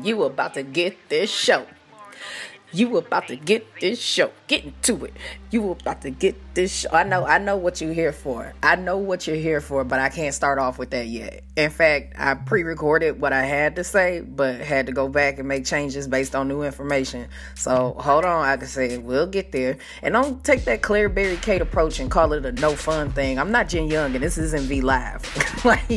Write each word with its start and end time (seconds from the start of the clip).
You 0.00 0.24
about 0.24 0.54
to 0.54 0.62
get 0.62 0.96
this 1.10 1.30
show. 1.30 1.66
You 2.74 2.96
about 2.96 3.28
to 3.28 3.36
get 3.36 3.66
this 3.80 4.00
show. 4.00 4.30
Get 4.46 4.64
into 4.64 5.04
it. 5.04 5.12
You 5.50 5.72
about 5.72 6.00
to 6.02 6.10
get 6.10 6.36
this 6.54 6.74
show. 6.74 6.88
I 6.90 7.02
know, 7.02 7.26
I 7.26 7.36
know 7.36 7.58
what 7.58 7.82
you're 7.82 7.92
here 7.92 8.12
for. 8.12 8.54
I 8.62 8.76
know 8.76 8.96
what 8.96 9.26
you're 9.26 9.36
here 9.36 9.60
for, 9.60 9.84
but 9.84 10.00
I 10.00 10.08
can't 10.08 10.34
start 10.34 10.58
off 10.58 10.78
with 10.78 10.90
that 10.90 11.06
yet. 11.06 11.44
In 11.54 11.68
fact, 11.68 12.14
I 12.16 12.32
pre-recorded 12.32 13.20
what 13.20 13.34
I 13.34 13.42
had 13.42 13.76
to 13.76 13.84
say, 13.84 14.20
but 14.20 14.60
had 14.60 14.86
to 14.86 14.92
go 14.92 15.06
back 15.06 15.38
and 15.38 15.46
make 15.46 15.66
changes 15.66 16.08
based 16.08 16.34
on 16.34 16.48
new 16.48 16.62
information. 16.62 17.28
So 17.54 17.94
hold 17.98 18.24
on, 18.24 18.46
I 18.46 18.56
can 18.56 18.68
say 18.68 18.96
we'll 18.96 19.26
get 19.26 19.52
there. 19.52 19.76
And 20.00 20.14
don't 20.14 20.42
take 20.42 20.64
that 20.64 20.80
Claire 20.80 21.10
Berry 21.10 21.36
Kate 21.36 21.60
approach 21.60 22.00
and 22.00 22.10
call 22.10 22.32
it 22.32 22.46
a 22.46 22.52
no 22.52 22.74
fun 22.74 23.12
thing. 23.12 23.38
I'm 23.38 23.52
not 23.52 23.68
Jen 23.68 23.88
Young, 23.88 24.14
and 24.14 24.24
this 24.24 24.38
isn't 24.38 24.62
V 24.62 24.80
Live. 24.80 25.22
like 25.66 25.88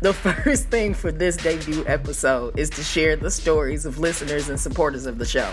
the 0.00 0.12
first 0.12 0.68
thing 0.68 0.92
for 0.92 1.10
this 1.10 1.38
debut 1.38 1.82
episode 1.86 2.58
is 2.58 2.68
to 2.70 2.82
share 2.82 3.16
the 3.16 3.30
stories 3.30 3.86
of 3.86 3.98
listeners 3.98 4.50
and 4.50 4.60
supporters 4.60 5.06
of 5.06 5.16
the 5.16 5.24
show. 5.24 5.50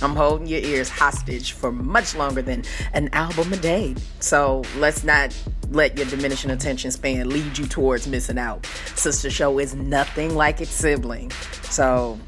I'm 0.00 0.16
holding 0.16 0.46
your 0.46 0.60
ears 0.60 0.88
hostage 0.88 1.52
for 1.52 1.70
much 1.70 2.14
longer 2.14 2.42
than 2.42 2.64
an 2.92 3.08
album 3.12 3.52
a 3.52 3.56
day. 3.56 3.94
So 4.20 4.62
let's 4.78 5.04
not 5.04 5.36
let 5.70 5.96
your 5.96 6.06
diminishing 6.06 6.50
attention 6.50 6.90
span 6.90 7.28
lead 7.28 7.58
you 7.58 7.66
towards 7.66 8.06
missing 8.06 8.38
out. 8.38 8.66
Sister 8.94 9.30
Show 9.30 9.58
is 9.58 9.74
nothing 9.74 10.34
like 10.34 10.60
its 10.60 10.72
sibling. 10.72 11.30
So 11.64 12.18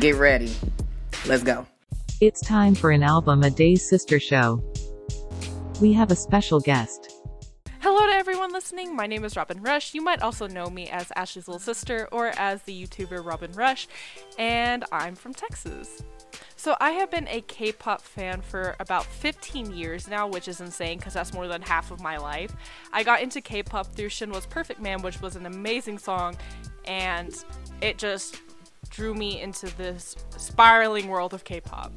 get 0.00 0.16
ready. 0.16 0.52
Let's 1.26 1.42
go. 1.42 1.66
It's 2.20 2.40
time 2.40 2.74
for 2.74 2.90
an 2.90 3.02
album 3.02 3.42
a 3.44 3.50
day 3.50 3.76
sister 3.76 4.18
show. 4.18 4.62
We 5.80 5.92
have 5.92 6.10
a 6.10 6.16
special 6.16 6.58
guest. 6.58 7.14
Hello 7.80 8.06
to 8.06 8.12
everyone 8.12 8.52
listening. 8.52 8.96
My 8.96 9.06
name 9.06 9.24
is 9.24 9.36
Robin 9.36 9.62
Rush. 9.62 9.94
You 9.94 10.02
might 10.02 10.20
also 10.20 10.48
know 10.48 10.66
me 10.66 10.88
as 10.88 11.12
Ashley's 11.14 11.46
little 11.46 11.60
sister 11.60 12.08
or 12.10 12.32
as 12.36 12.62
the 12.62 12.86
YouTuber 12.86 13.24
Robin 13.24 13.52
Rush, 13.52 13.86
and 14.36 14.84
I'm 14.90 15.14
from 15.14 15.32
Texas. 15.32 16.02
So 16.58 16.76
I 16.80 16.90
have 16.90 17.08
been 17.08 17.28
a 17.28 17.40
K-pop 17.42 18.02
fan 18.02 18.42
for 18.42 18.74
about 18.80 19.04
15 19.04 19.72
years 19.72 20.08
now, 20.08 20.26
which 20.26 20.48
is 20.48 20.60
insane 20.60 20.98
because 20.98 21.14
that's 21.14 21.32
more 21.32 21.46
than 21.46 21.62
half 21.62 21.92
of 21.92 22.00
my 22.00 22.16
life. 22.16 22.52
I 22.92 23.04
got 23.04 23.22
into 23.22 23.40
K-pop 23.40 23.94
through 23.94 24.08
Shinhwa's 24.08 24.44
Perfect 24.44 24.80
Man, 24.80 25.00
which 25.00 25.22
was 25.22 25.36
an 25.36 25.46
amazing 25.46 25.98
song, 25.98 26.36
and 26.84 27.32
it 27.80 27.96
just 27.96 28.42
drew 28.90 29.14
me 29.14 29.40
into 29.40 29.66
this 29.76 30.16
spiraling 30.36 31.06
world 31.06 31.32
of 31.32 31.44
K-pop. 31.44 31.92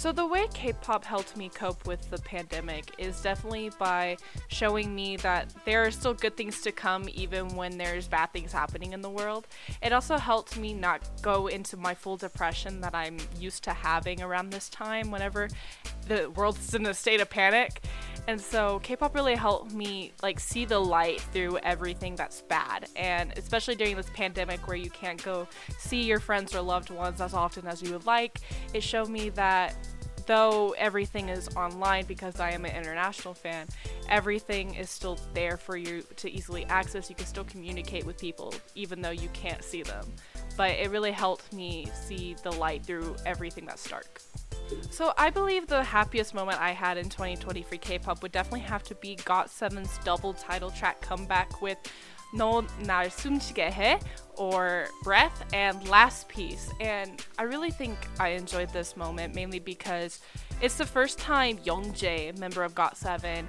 So, 0.00 0.12
the 0.12 0.24
way 0.24 0.46
K 0.54 0.72
pop 0.72 1.04
helped 1.04 1.36
me 1.36 1.50
cope 1.50 1.86
with 1.86 2.08
the 2.08 2.16
pandemic 2.16 2.94
is 2.96 3.20
definitely 3.20 3.70
by 3.78 4.16
showing 4.48 4.94
me 4.94 5.18
that 5.18 5.52
there 5.66 5.84
are 5.84 5.90
still 5.90 6.14
good 6.14 6.38
things 6.38 6.62
to 6.62 6.72
come 6.72 7.06
even 7.12 7.48
when 7.48 7.76
there's 7.76 8.08
bad 8.08 8.32
things 8.32 8.50
happening 8.50 8.94
in 8.94 9.02
the 9.02 9.10
world. 9.10 9.46
It 9.82 9.92
also 9.92 10.16
helped 10.16 10.56
me 10.56 10.72
not 10.72 11.02
go 11.20 11.48
into 11.48 11.76
my 11.76 11.92
full 11.92 12.16
depression 12.16 12.80
that 12.80 12.94
I'm 12.94 13.18
used 13.38 13.62
to 13.64 13.74
having 13.74 14.22
around 14.22 14.54
this 14.54 14.70
time 14.70 15.10
whenever 15.10 15.50
the 16.08 16.30
world's 16.30 16.74
in 16.74 16.86
a 16.86 16.94
state 16.94 17.20
of 17.20 17.28
panic. 17.28 17.82
And 18.30 18.40
so 18.40 18.78
K-pop 18.84 19.12
really 19.16 19.34
helped 19.34 19.72
me 19.72 20.12
like 20.22 20.38
see 20.38 20.64
the 20.64 20.78
light 20.78 21.20
through 21.20 21.58
everything 21.64 22.14
that's 22.14 22.42
bad. 22.42 22.86
And 22.94 23.36
especially 23.36 23.74
during 23.74 23.96
this 23.96 24.08
pandemic 24.14 24.68
where 24.68 24.76
you 24.76 24.88
can't 24.88 25.20
go 25.24 25.48
see 25.78 26.04
your 26.04 26.20
friends 26.20 26.54
or 26.54 26.60
loved 26.60 26.90
ones 26.90 27.20
as 27.20 27.34
often 27.34 27.66
as 27.66 27.82
you 27.82 27.90
would 27.92 28.06
like, 28.06 28.38
it 28.72 28.84
showed 28.84 29.08
me 29.08 29.30
that 29.30 29.74
though 30.26 30.76
everything 30.78 31.28
is 31.28 31.48
online 31.56 32.04
because 32.04 32.38
I 32.38 32.52
am 32.52 32.64
an 32.64 32.76
international 32.76 33.34
fan, 33.34 33.66
everything 34.08 34.76
is 34.76 34.90
still 34.90 35.18
there 35.34 35.56
for 35.56 35.76
you 35.76 36.04
to 36.14 36.30
easily 36.30 36.64
access. 36.66 37.10
You 37.10 37.16
can 37.16 37.26
still 37.26 37.42
communicate 37.42 38.06
with 38.06 38.16
people 38.16 38.54
even 38.76 39.02
though 39.02 39.10
you 39.10 39.28
can't 39.32 39.64
see 39.64 39.82
them. 39.82 40.06
But 40.56 40.70
it 40.76 40.90
really 40.90 41.10
helped 41.10 41.52
me 41.52 41.88
see 41.92 42.36
the 42.44 42.52
light 42.52 42.86
through 42.86 43.16
everything 43.26 43.66
that's 43.66 43.90
dark. 43.90 44.20
So 44.90 45.12
I 45.16 45.30
believe 45.30 45.66
the 45.66 45.82
happiest 45.82 46.34
moment 46.34 46.60
I 46.60 46.72
had 46.72 46.98
in 46.98 47.08
2020 47.08 47.62
for 47.62 47.76
K-pop 47.76 48.22
would 48.22 48.32
definitely 48.32 48.60
have 48.60 48.82
to 48.84 48.94
be 48.96 49.16
GOT7's 49.16 49.98
double 50.04 50.32
title 50.32 50.70
track 50.70 51.00
comeback 51.00 51.62
with 51.62 51.78
No 52.32 52.60
Nar 52.84 53.06
Sumshige 53.06 54.02
or 54.36 54.88
Breath 55.02 55.44
and 55.52 55.86
Last 55.88 56.28
Piece. 56.28 56.70
And 56.80 57.24
I 57.38 57.44
really 57.44 57.70
think 57.70 57.96
I 58.18 58.30
enjoyed 58.30 58.70
this 58.70 58.96
moment 58.96 59.34
mainly 59.34 59.58
because 59.58 60.20
it's 60.60 60.76
the 60.76 60.86
first 60.86 61.18
time 61.18 61.58
Youngjae, 61.58 62.38
member 62.38 62.62
of 62.62 62.74
GOT7, 62.74 63.46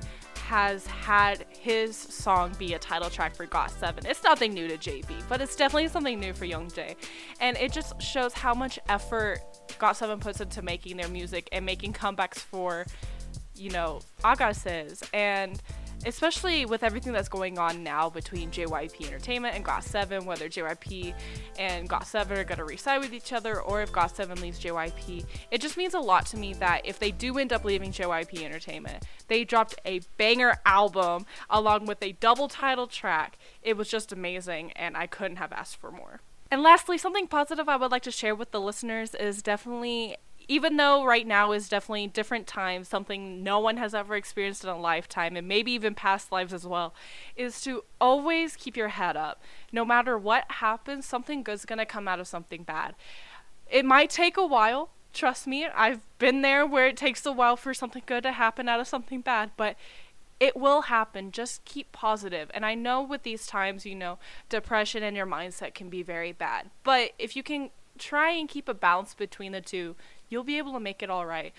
has 0.51 0.85
had 0.85 1.45
his 1.47 1.95
song 1.95 2.51
be 2.59 2.73
a 2.73 2.79
title 2.79 3.09
track 3.09 3.33
for 3.35 3.47
GOT7. 3.47 4.05
It's 4.05 4.21
nothing 4.23 4.53
new 4.53 4.67
to 4.67 4.77
JB, 4.77 5.23
but 5.29 5.39
it's 5.39 5.55
definitely 5.55 5.87
something 5.87 6.19
new 6.19 6.33
for 6.33 6.45
Youngjae. 6.45 6.95
And 7.39 7.55
it 7.57 7.71
just 7.71 8.01
shows 8.01 8.33
how 8.33 8.53
much 8.53 8.77
effort 8.89 9.39
GOT7 9.81 10.19
puts 10.19 10.39
into 10.39 10.61
making 10.61 10.97
their 10.97 11.09
music 11.09 11.49
and 11.51 11.65
making 11.65 11.93
comebacks 11.93 12.37
for, 12.37 12.85
you 13.55 13.71
know, 13.71 14.01
Ahgases. 14.23 15.03
And 15.13 15.61
especially 16.05 16.65
with 16.65 16.83
everything 16.83 17.13
that's 17.13 17.29
going 17.29 17.57
on 17.57 17.83
now 17.83 18.09
between 18.09 18.49
JYP 18.49 19.07
Entertainment 19.07 19.55
and 19.55 19.65
GOT7, 19.65 20.25
whether 20.25 20.49
JYP 20.49 21.13
and 21.59 21.89
GOT7 21.89 22.31
are 22.31 22.43
going 22.43 22.57
to 22.57 22.65
reside 22.65 22.99
with 22.99 23.13
each 23.13 23.33
other 23.33 23.61
or 23.61 23.81
if 23.81 23.91
GOT7 23.91 24.41
leaves 24.41 24.59
JYP, 24.59 25.25
it 25.51 25.61
just 25.61 25.77
means 25.77 25.93
a 25.93 25.99
lot 25.99 26.25
to 26.27 26.37
me 26.37 26.53
that 26.53 26.85
if 26.85 26.99
they 26.99 27.11
do 27.11 27.37
end 27.37 27.53
up 27.53 27.63
leaving 27.63 27.91
JYP 27.91 28.43
Entertainment, 28.43 29.03
they 29.27 29.43
dropped 29.43 29.75
a 29.85 30.01
banger 30.17 30.55
album 30.65 31.25
along 31.49 31.85
with 31.85 32.01
a 32.01 32.13
double 32.13 32.47
title 32.47 32.87
track. 32.87 33.37
It 33.61 33.77
was 33.77 33.89
just 33.89 34.11
amazing, 34.11 34.71
and 34.73 34.97
I 34.97 35.07
couldn't 35.07 35.37
have 35.37 35.51
asked 35.51 35.77
for 35.77 35.91
more. 35.91 36.21
And 36.51 36.61
lastly, 36.61 36.97
something 36.97 37.27
positive 37.27 37.69
I 37.69 37.77
would 37.77 37.91
like 37.91 38.03
to 38.03 38.11
share 38.11 38.35
with 38.35 38.51
the 38.51 38.59
listeners 38.59 39.15
is 39.15 39.41
definitely 39.41 40.17
even 40.47 40.75
though 40.75 41.05
right 41.05 41.25
now 41.25 41.53
is 41.53 41.69
definitely 41.69 42.07
different 42.07 42.45
times, 42.45 42.89
something 42.89 43.41
no 43.41 43.57
one 43.57 43.77
has 43.77 43.93
ever 43.95 44.15
experienced 44.15 44.65
in 44.65 44.69
a 44.69 44.77
lifetime, 44.77 45.37
and 45.37 45.47
maybe 45.47 45.71
even 45.71 45.95
past 45.95 46.29
lives 46.29 46.51
as 46.51 46.67
well, 46.67 46.93
is 47.37 47.61
to 47.61 47.85
always 48.01 48.57
keep 48.57 48.75
your 48.75 48.89
head 48.89 49.15
up. 49.15 49.41
No 49.71 49.85
matter 49.85 50.17
what 50.17 50.43
happens, 50.49 51.05
something 51.05 51.41
good's 51.41 51.63
gonna 51.63 51.85
come 51.85 52.05
out 52.05 52.19
of 52.19 52.27
something 52.27 52.63
bad. 52.63 52.95
It 53.69 53.85
might 53.85 54.09
take 54.09 54.35
a 54.35 54.45
while, 54.45 54.89
trust 55.13 55.47
me. 55.47 55.67
I've 55.67 56.01
been 56.19 56.41
there 56.41 56.65
where 56.65 56.87
it 56.87 56.97
takes 56.97 57.25
a 57.25 57.31
while 57.31 57.55
for 57.55 57.73
something 57.73 58.03
good 58.05 58.23
to 58.23 58.33
happen 58.33 58.67
out 58.67 58.81
of 58.81 58.89
something 58.89 59.21
bad, 59.21 59.51
but 59.55 59.77
it 60.41 60.57
will 60.57 60.81
happen. 60.81 61.31
Just 61.31 61.63
keep 61.65 61.91
positive. 61.91 62.49
And 62.55 62.65
I 62.65 62.73
know 62.73 62.99
with 62.99 63.21
these 63.21 63.45
times, 63.45 63.85
you 63.85 63.93
know, 63.93 64.17
depression 64.49 65.03
and 65.03 65.15
your 65.15 65.27
mindset 65.27 65.75
can 65.75 65.87
be 65.87 66.01
very 66.01 66.31
bad. 66.31 66.71
But 66.83 67.11
if 67.19 67.35
you 67.35 67.43
can 67.43 67.69
try 67.99 68.31
and 68.31 68.49
keep 68.49 68.67
a 68.67 68.73
balance 68.73 69.13
between 69.13 69.51
the 69.51 69.61
two, 69.61 69.95
you'll 70.29 70.43
be 70.43 70.57
able 70.57 70.73
to 70.73 70.79
make 70.79 71.03
it 71.03 71.11
all 71.11 71.27
right. 71.27 71.53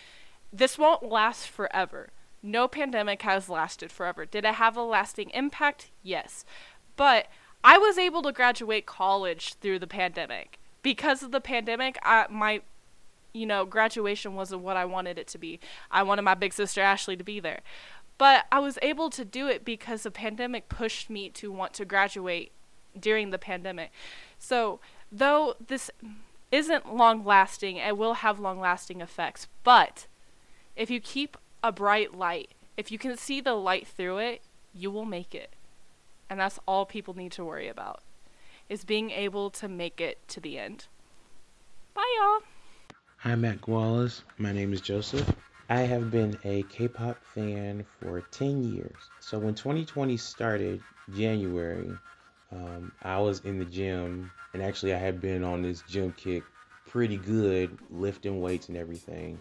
This 0.52 0.76
won't 0.76 1.04
last 1.04 1.46
forever. 1.46 2.10
No 2.42 2.66
pandemic 2.66 3.22
has 3.22 3.48
lasted 3.48 3.92
forever. 3.92 4.26
Did 4.26 4.44
it 4.44 4.54
have 4.54 4.76
a 4.76 4.82
lasting 4.82 5.30
impact? 5.30 5.92
Yes. 6.02 6.44
But 6.96 7.28
I 7.62 7.78
was 7.78 7.98
able 7.98 8.22
to 8.22 8.32
graduate 8.32 8.84
college 8.84 9.54
through 9.54 9.78
the 9.78 9.86
pandemic. 9.86 10.58
Because 10.82 11.22
of 11.22 11.30
the 11.30 11.40
pandemic, 11.40 11.98
I, 12.02 12.26
my 12.28 12.62
you 13.32 13.46
know, 13.46 13.64
graduation 13.64 14.34
wasn't 14.34 14.62
what 14.62 14.76
I 14.76 14.84
wanted 14.84 15.18
it 15.18 15.26
to 15.28 15.38
be. 15.38 15.60
I 15.90 16.02
wanted 16.02 16.22
my 16.22 16.34
big 16.34 16.52
sister 16.52 16.80
Ashley 16.80 17.16
to 17.16 17.24
be 17.24 17.40
there. 17.40 17.60
But 18.18 18.46
I 18.52 18.58
was 18.58 18.78
able 18.82 19.10
to 19.10 19.24
do 19.24 19.48
it 19.48 19.64
because 19.64 20.02
the 20.02 20.10
pandemic 20.10 20.68
pushed 20.68 21.10
me 21.10 21.28
to 21.30 21.50
want 21.50 21.72
to 21.74 21.84
graduate 21.84 22.52
during 22.98 23.30
the 23.30 23.38
pandemic. 23.38 23.90
So, 24.38 24.80
though 25.10 25.56
this 25.64 25.90
isn't 26.50 26.94
long 26.94 27.24
lasting, 27.24 27.78
it 27.78 27.96
will 27.96 28.14
have 28.14 28.38
long 28.38 28.60
lasting 28.60 29.00
effects. 29.00 29.48
But 29.64 30.06
if 30.76 30.90
you 30.90 31.00
keep 31.00 31.36
a 31.62 31.72
bright 31.72 32.14
light, 32.14 32.54
if 32.76 32.92
you 32.92 32.98
can 32.98 33.16
see 33.16 33.40
the 33.40 33.54
light 33.54 33.86
through 33.86 34.18
it, 34.18 34.42
you 34.72 34.90
will 34.90 35.04
make 35.04 35.34
it. 35.34 35.54
And 36.30 36.40
that's 36.40 36.58
all 36.66 36.86
people 36.86 37.14
need 37.14 37.32
to 37.32 37.44
worry 37.44 37.68
about 37.68 38.02
is 38.68 38.84
being 38.84 39.10
able 39.10 39.50
to 39.50 39.68
make 39.68 40.00
it 40.00 40.26
to 40.28 40.40
the 40.40 40.58
end. 40.58 40.86
Bye 41.94 42.16
y'all. 42.18 42.40
Hi 43.18 43.34
Matt 43.34 43.68
Wallace. 43.68 44.24
My 44.38 44.50
name 44.50 44.72
is 44.72 44.80
Joseph. 44.80 45.30
I 45.72 45.86
have 45.86 46.10
been 46.10 46.36
a 46.44 46.64
K-pop 46.64 47.16
fan 47.34 47.86
for 47.98 48.20
10 48.20 48.74
years. 48.74 49.08
So 49.20 49.38
when 49.38 49.54
2020 49.54 50.18
started, 50.18 50.82
January, 51.16 51.90
um, 52.54 52.92
I 53.00 53.18
was 53.20 53.40
in 53.40 53.58
the 53.58 53.64
gym, 53.64 54.30
and 54.52 54.62
actually 54.62 54.92
I 54.92 54.98
had 54.98 55.18
been 55.18 55.42
on 55.42 55.62
this 55.62 55.82
gym 55.88 56.12
kick 56.14 56.42
pretty 56.86 57.16
good, 57.16 57.78
lifting 57.88 58.42
weights 58.42 58.68
and 58.68 58.76
everything. 58.76 59.38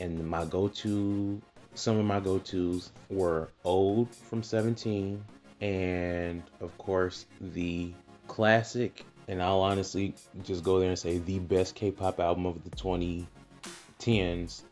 And 0.00 0.28
my 0.28 0.44
go-to, 0.46 1.40
some 1.74 1.96
of 1.96 2.04
my 2.04 2.18
go-tos 2.18 2.90
were 3.08 3.48
Old 3.62 4.12
from 4.12 4.42
17, 4.42 5.24
and 5.60 6.42
of 6.60 6.76
course 6.76 7.26
the 7.40 7.92
classic. 8.26 9.04
And 9.28 9.40
I'll 9.40 9.60
honestly 9.60 10.16
just 10.42 10.64
go 10.64 10.80
there 10.80 10.88
and 10.88 10.98
say 10.98 11.18
the 11.18 11.38
best 11.38 11.76
K-pop 11.76 12.18
album 12.18 12.46
of 12.46 12.64
the 12.64 12.70
2010s, 12.70 14.62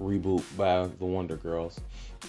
reboot 0.00 0.42
by 0.56 0.86
the 0.98 1.04
Wonder 1.04 1.36
Girls. 1.36 1.80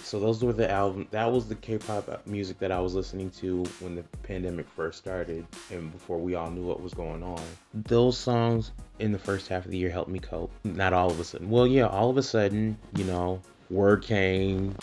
So 0.04 0.20
those 0.20 0.44
were 0.44 0.54
the 0.54 0.70
album. 0.70 1.08
That 1.12 1.32
was 1.32 1.48
the 1.48 1.56
K-pop 1.56 2.26
music 2.28 2.60
that 2.60 2.72
I 2.72 2.80
was 2.80 2.96
listening 2.96 3.30
to 3.32 3.64
when 3.80 3.96
the 3.96 4.04
pandemic 4.24 4.68
first 4.70 4.98
started 4.98 5.46
and 5.72 5.92
before 5.92 6.18
we 6.18 6.36
all 6.36 6.50
knew 6.50 6.64
what 6.64 6.82
was 6.82 6.94
going 6.94 7.24
on. 7.24 7.42
Those 7.74 8.18
songs 8.18 8.72
in 9.00 9.12
the 9.12 9.20
first 9.20 9.48
half 9.48 9.66
of 9.66 9.72
the 9.72 9.78
year 9.78 9.90
helped 9.90 10.10
me 10.10 10.20
cope. 10.20 10.52
Not 10.64 10.94
all 10.94 11.10
of 11.10 11.20
a 11.20 11.24
sudden. 11.24 11.50
Well, 11.50 11.68
yeah, 11.68 11.88
all 11.88 12.10
of 12.10 12.18
a 12.18 12.24
sudden, 12.24 12.78
you 12.96 13.06
know, 13.06 13.42
word 13.70 14.04
came. 14.04 14.76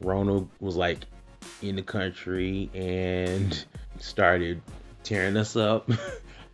Ronald 0.00 0.48
was 0.60 0.76
like 0.76 0.98
in 1.62 1.76
the 1.76 1.82
country 1.82 2.70
and 2.74 3.64
started 3.98 4.62
tearing 5.02 5.36
us 5.36 5.56
up. 5.56 5.90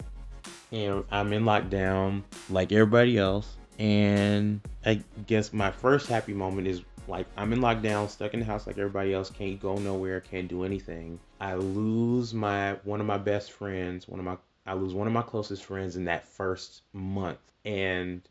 and 0.72 1.04
I'm 1.10 1.32
in 1.32 1.44
lockdown 1.44 2.22
like 2.50 2.72
everybody 2.72 3.18
else. 3.18 3.56
And 3.78 4.60
I 4.84 5.02
guess 5.26 5.52
my 5.52 5.70
first 5.70 6.08
happy 6.08 6.32
moment 6.32 6.66
is 6.68 6.82
like 7.08 7.26
I'm 7.36 7.52
in 7.52 7.60
lockdown, 7.60 8.08
stuck 8.08 8.34
in 8.34 8.40
the 8.40 8.46
house 8.46 8.66
like 8.66 8.78
everybody 8.78 9.12
else, 9.12 9.30
can't 9.30 9.60
go 9.60 9.76
nowhere, 9.76 10.20
can't 10.20 10.48
do 10.48 10.64
anything. 10.64 11.18
I 11.40 11.54
lose 11.54 12.32
my 12.32 12.74
one 12.84 13.00
of 13.00 13.06
my 13.06 13.18
best 13.18 13.52
friends, 13.52 14.08
one 14.08 14.20
of 14.20 14.26
my 14.26 14.36
I 14.66 14.74
lose 14.74 14.94
one 14.94 15.06
of 15.06 15.12
my 15.12 15.22
closest 15.22 15.64
friends 15.64 15.96
in 15.96 16.04
that 16.04 16.26
first 16.26 16.82
month, 16.92 17.38
and 17.64 18.22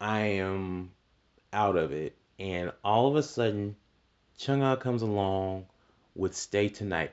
I 0.00 0.20
am 0.20 0.90
out 1.52 1.76
of 1.76 1.92
it. 1.92 2.16
And 2.38 2.72
all 2.82 3.08
of 3.08 3.16
a 3.16 3.22
sudden, 3.22 3.76
Chungha 4.38 4.72
ah 4.72 4.76
comes 4.76 5.02
along 5.02 5.66
with 6.14 6.34
Stay 6.34 6.68
Tonight. 6.68 7.12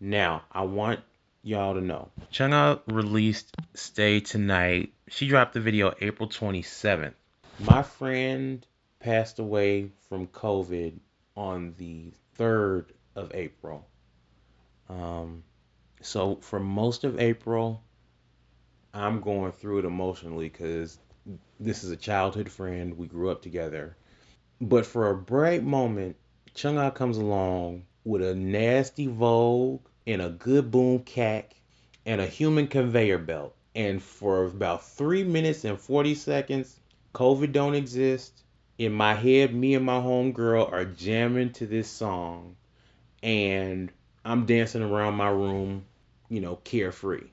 Now, 0.00 0.42
I 0.50 0.62
want 0.62 1.00
y'all 1.42 1.74
to 1.74 1.80
know. 1.80 2.08
Chungha 2.32 2.80
released 2.86 3.56
Stay 3.74 4.20
Tonight. 4.20 4.92
She 5.08 5.28
dropped 5.28 5.54
the 5.54 5.60
video 5.60 5.92
April 6.00 6.28
27th. 6.28 7.14
My 7.58 7.82
friend 7.82 8.64
passed 9.00 9.38
away 9.38 9.90
from 10.08 10.28
COVID 10.28 10.98
on 11.36 11.74
the 11.78 12.12
3rd 12.38 12.86
of 13.16 13.32
April. 13.34 13.86
Um, 14.88 15.42
so 16.00 16.36
for 16.36 16.60
most 16.60 17.04
of 17.04 17.20
April, 17.20 17.82
I'm 18.94 19.20
going 19.20 19.52
through 19.52 19.80
it 19.80 19.84
emotionally 19.84 20.48
because 20.48 20.98
this 21.58 21.82
is 21.82 21.90
a 21.90 21.96
childhood 21.96 22.50
friend. 22.50 22.96
We 22.96 23.06
grew 23.06 23.30
up 23.30 23.42
together. 23.42 23.96
But 24.60 24.86
for 24.86 25.10
a 25.10 25.16
bright 25.16 25.64
moment, 25.64 26.16
Chungha 26.54 26.94
comes 26.94 27.16
along 27.16 27.84
with 28.04 28.22
a 28.22 28.34
nasty 28.34 29.06
Vogue 29.06 29.80
and 30.06 30.22
a 30.22 30.28
good 30.28 30.70
boom 30.70 31.00
cack 31.00 31.54
and 32.04 32.20
a 32.20 32.26
human 32.26 32.66
conveyor 32.66 33.18
belt. 33.18 33.54
And 33.74 34.02
for 34.02 34.44
about 34.44 34.84
three 34.84 35.24
minutes 35.24 35.64
and 35.64 35.78
40 35.78 36.14
seconds, 36.14 36.78
COVID 37.14 37.52
don't 37.52 37.74
exist. 37.74 38.42
In 38.78 38.92
my 38.92 39.14
head, 39.14 39.54
me 39.54 39.74
and 39.74 39.84
my 39.84 40.00
homegirl 40.00 40.70
are 40.72 40.84
jamming 40.84 41.52
to 41.54 41.66
this 41.66 41.88
song. 41.88 42.56
And 43.22 43.90
I'm 44.24 44.46
dancing 44.46 44.82
around 44.82 45.14
my 45.14 45.28
room, 45.28 45.84
you 46.28 46.40
know, 46.40 46.56
carefree. 46.56 47.28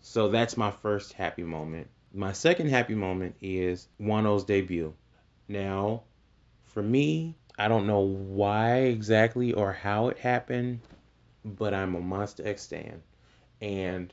So 0.00 0.28
that's 0.28 0.56
my 0.56 0.70
first 0.70 1.12
happy 1.12 1.42
moment. 1.42 1.88
My 2.12 2.32
second 2.32 2.68
happy 2.68 2.94
moment 2.94 3.36
is 3.40 3.88
Wonho's 4.00 4.44
debut. 4.44 4.94
Now, 5.48 6.02
for 6.66 6.82
me, 6.82 7.34
I 7.58 7.68
don't 7.68 7.86
know 7.86 8.00
why 8.00 8.78
exactly 8.82 9.52
or 9.52 9.72
how 9.72 10.08
it 10.08 10.18
happened, 10.18 10.80
but 11.44 11.74
I'm 11.74 11.94
a 11.94 12.00
Monsta 12.00 12.46
X 12.46 12.62
stan. 12.62 13.02
And 13.60 14.12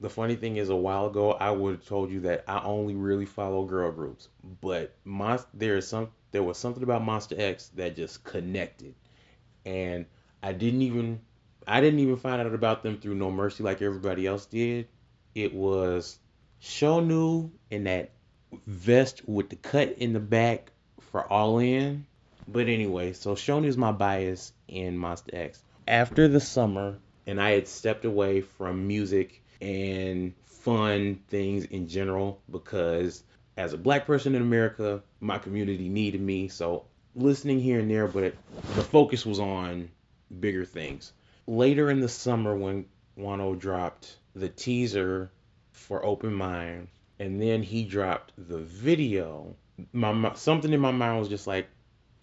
the 0.00 0.10
funny 0.10 0.36
thing 0.36 0.56
is, 0.56 0.68
a 0.68 0.76
while 0.76 1.06
ago, 1.06 1.32
I 1.32 1.50
would 1.50 1.76
have 1.76 1.86
told 1.86 2.10
you 2.10 2.20
that 2.20 2.44
I 2.46 2.62
only 2.62 2.94
really 2.94 3.26
follow 3.26 3.64
girl 3.64 3.90
groups, 3.92 4.28
but 4.60 4.94
Monst- 5.06 5.46
there 5.54 5.76
is 5.76 5.88
some 5.88 6.10
there 6.30 6.42
was 6.42 6.58
something 6.58 6.82
about 6.82 7.02
Monsta 7.02 7.38
X 7.38 7.68
that 7.74 7.96
just 7.96 8.22
connected, 8.24 8.94
and 9.64 10.06
I 10.42 10.52
didn't 10.52 10.82
even 10.82 11.20
I 11.66 11.80
didn't 11.80 12.00
even 12.00 12.16
find 12.16 12.40
out 12.40 12.52
about 12.54 12.82
them 12.82 13.00
through 13.00 13.14
No 13.14 13.30
Mercy 13.30 13.62
like 13.62 13.82
everybody 13.82 14.26
else 14.26 14.46
did. 14.46 14.88
It 15.34 15.54
was 15.54 16.18
Shownu 16.62 17.50
in 17.70 17.84
that 17.84 18.10
vest 18.66 19.28
with 19.28 19.50
the 19.50 19.56
cut 19.56 19.96
in 19.98 20.12
the 20.12 20.20
back 20.20 20.72
for 21.00 21.30
All 21.30 21.58
In 21.58 22.06
but 22.50 22.68
anyway, 22.68 23.12
so 23.12 23.34
Shownu 23.34 23.66
is 23.66 23.76
my 23.76 23.92
bias 23.92 24.52
in 24.68 24.96
Monsta 24.96 25.34
X. 25.34 25.62
After 25.88 26.28
the 26.28 26.38
summer, 26.38 26.98
and 27.26 27.40
I 27.40 27.52
had 27.52 27.66
stepped 27.66 28.04
away 28.04 28.42
from 28.42 28.86
music 28.86 29.42
and 29.62 30.34
fun 30.44 31.20
things 31.28 31.64
in 31.64 31.88
general 31.88 32.42
because 32.50 33.24
as 33.56 33.72
a 33.72 33.78
black 33.78 34.04
person 34.04 34.34
in 34.34 34.42
America, 34.42 35.02
my 35.18 35.38
community 35.38 35.88
needed 35.88 36.20
me. 36.20 36.48
So 36.48 36.84
listening 37.16 37.60
here 37.60 37.80
and 37.80 37.90
there, 37.90 38.06
but 38.06 38.34
the 38.74 38.82
focus 38.82 39.24
was 39.24 39.40
on 39.40 39.88
bigger 40.38 40.66
things. 40.66 41.14
Later 41.46 41.90
in 41.90 42.00
the 42.00 42.08
summer, 42.10 42.54
when 42.54 42.84
Wonho 43.18 43.58
dropped 43.58 44.14
the 44.34 44.50
teaser 44.50 45.30
for 45.72 46.04
Open 46.04 46.34
Mind, 46.34 46.88
and 47.18 47.40
then 47.40 47.62
he 47.62 47.84
dropped 47.84 48.34
the 48.36 48.58
video, 48.58 49.56
my 49.94 50.34
something 50.34 50.70
in 50.70 50.80
my 50.80 50.92
mind 50.92 51.18
was 51.18 51.30
just 51.30 51.46
like, 51.46 51.66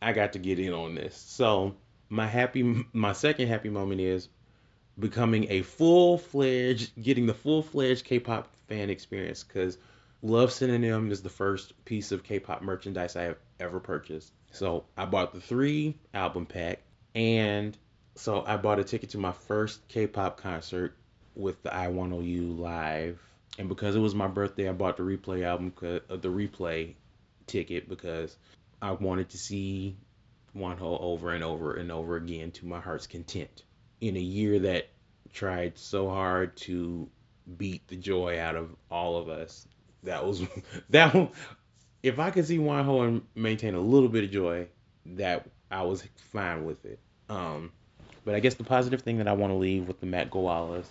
I 0.03 0.13
got 0.13 0.33
to 0.33 0.39
get 0.39 0.59
in 0.59 0.71
on 0.71 0.93
this. 0.93 1.17
So 1.17 1.75
my 2.09 2.27
happy, 2.27 2.85
my 2.93 3.13
second 3.13 3.47
happy 3.47 3.69
moment 3.69 4.01
is 4.01 4.29
becoming 4.97 5.47
a 5.49 5.61
full 5.61 6.17
fledged, 6.17 6.91
getting 7.01 7.25
the 7.25 7.33
full 7.33 7.61
fledged 7.61 8.05
K-pop 8.05 8.47
fan 8.67 8.89
experience 8.89 9.43
because 9.43 9.77
Love 10.21 10.51
Synonym 10.51 11.11
is 11.11 11.21
the 11.21 11.29
first 11.29 11.73
piece 11.85 12.11
of 12.11 12.23
K-pop 12.23 12.61
merchandise 12.61 13.15
I 13.15 13.23
have 13.23 13.37
ever 13.59 13.79
purchased. 13.79 14.31
So 14.51 14.85
I 14.97 15.05
bought 15.05 15.33
the 15.33 15.41
three 15.41 15.95
album 16.13 16.45
pack, 16.45 16.79
and 17.13 17.77
so 18.15 18.43
I 18.45 18.57
bought 18.57 18.79
a 18.79 18.83
ticket 18.83 19.11
to 19.11 19.17
my 19.17 19.33
first 19.33 19.87
K-pop 19.87 20.37
concert 20.37 20.95
with 21.35 21.61
the 21.63 21.73
I 21.73 21.89
Want 21.89 22.23
You 22.23 22.53
live. 22.53 23.21
And 23.57 23.69
because 23.69 23.95
it 23.95 23.99
was 23.99 24.15
my 24.15 24.27
birthday, 24.27 24.67
I 24.67 24.73
bought 24.73 24.97
the 24.97 25.03
replay 25.03 25.43
album, 25.43 25.73
uh, 25.81 26.15
the 26.15 26.29
replay 26.29 26.95
ticket 27.47 27.87
because 27.87 28.35
I 28.81 28.91
wanted 28.91 29.29
to 29.29 29.37
see 29.37 29.97
Wonho 30.55 30.99
over 31.01 31.31
and 31.31 31.43
over 31.43 31.73
and 31.73 31.91
over 31.91 32.15
again 32.15 32.51
to 32.51 32.65
my 32.65 32.79
heart's 32.79 33.07
content. 33.07 33.63
In 34.01 34.15
a 34.15 34.21
year 34.21 34.59
that 34.59 34.89
tried 35.33 35.77
so 35.77 36.09
hard 36.09 36.55
to 36.57 37.09
beat 37.57 37.87
the 37.87 37.95
joy 37.95 38.39
out 38.39 38.55
of 38.55 38.75
all 38.89 39.17
of 39.17 39.29
us, 39.29 39.67
that 40.03 40.25
was 40.25 40.43
that. 40.89 41.31
If 42.03 42.19
I 42.19 42.29
could 42.29 42.45
see 42.45 42.59
Wonho 42.59 43.07
and 43.07 43.21
maintain 43.33 43.73
a 43.73 43.79
little 43.79 44.09
bit 44.09 44.23
of 44.23 44.31
joy, 44.31 44.67
that 45.05 45.47
I 45.71 45.81
was 45.83 46.03
fine 46.31 46.63
with 46.65 46.85
it. 46.85 46.99
Um, 47.29 47.71
but 48.23 48.35
I 48.35 48.39
guess 48.39 48.55
the 48.55 48.63
positive 48.63 49.01
thing 49.01 49.17
that 49.17 49.27
I 49.27 49.33
want 49.33 49.51
to 49.51 49.57
leave 49.57 49.87
with 49.87 49.99
the 49.99 50.05
Matt 50.05 50.29
Gowalas 50.29 50.85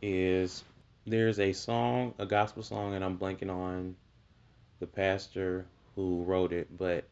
is 0.00 0.62
there's 1.06 1.40
a 1.40 1.52
song, 1.52 2.14
a 2.18 2.26
gospel 2.26 2.62
song, 2.62 2.94
and 2.94 3.04
I'm 3.04 3.18
blanking 3.18 3.50
on 3.50 3.96
the 4.78 4.86
pastor 4.86 5.66
who 5.96 6.22
wrote 6.22 6.52
it, 6.52 6.76
but 6.76 7.04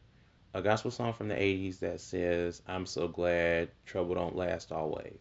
a 0.53 0.61
gospel 0.61 0.91
song 0.91 1.13
from 1.13 1.27
the 1.27 1.35
80s 1.35 1.79
that 1.79 1.99
says, 1.99 2.61
I'm 2.67 2.85
so 2.85 3.07
glad 3.07 3.69
trouble 3.85 4.15
don't 4.15 4.35
last 4.35 4.71
always. 4.71 5.19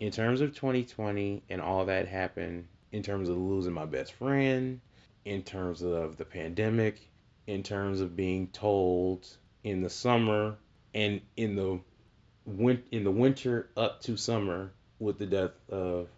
In 0.00 0.10
terms 0.12 0.40
of 0.40 0.54
2020 0.54 1.42
and 1.50 1.60
all 1.60 1.86
that 1.86 2.06
happened, 2.08 2.66
in 2.92 3.02
terms 3.02 3.28
of 3.28 3.36
losing 3.36 3.72
my 3.72 3.84
best 3.84 4.12
friend, 4.12 4.80
in 5.24 5.42
terms 5.42 5.82
of 5.82 6.16
the 6.16 6.24
pandemic, 6.24 7.08
in 7.46 7.62
terms 7.62 8.00
of 8.00 8.16
being 8.16 8.46
told 8.48 9.26
in 9.64 9.82
the 9.82 9.90
summer 9.90 10.56
and 10.94 11.20
in 11.36 11.56
the 11.56 11.80
win- 12.44 12.84
in 12.90 13.04
the 13.04 13.10
winter 13.10 13.68
up 13.76 14.00
to 14.02 14.16
summer 14.16 14.72
with 14.98 15.18
the 15.18 15.26
death 15.26 15.52
of 15.68 16.08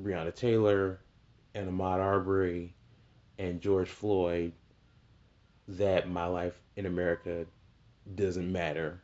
Breonna 0.00 0.34
Taylor 0.34 1.00
and 1.54 1.68
Ahmaud 1.68 1.98
Arbery 2.00 2.74
and 3.38 3.60
George 3.60 3.88
Floyd 3.88 4.52
that 5.68 6.08
my 6.08 6.26
life 6.26 6.60
in 6.76 6.86
America 6.86 7.46
doesn't 8.14 8.50
matter. 8.50 9.00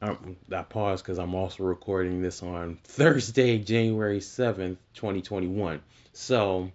I'm, 0.00 0.36
I 0.52 0.62
pause 0.62 1.02
because 1.02 1.18
I'm 1.18 1.34
also 1.34 1.64
recording 1.64 2.22
this 2.22 2.42
on 2.42 2.78
Thursday, 2.84 3.58
January 3.58 4.20
7th, 4.20 4.76
2021. 4.94 5.80
So 6.12 6.70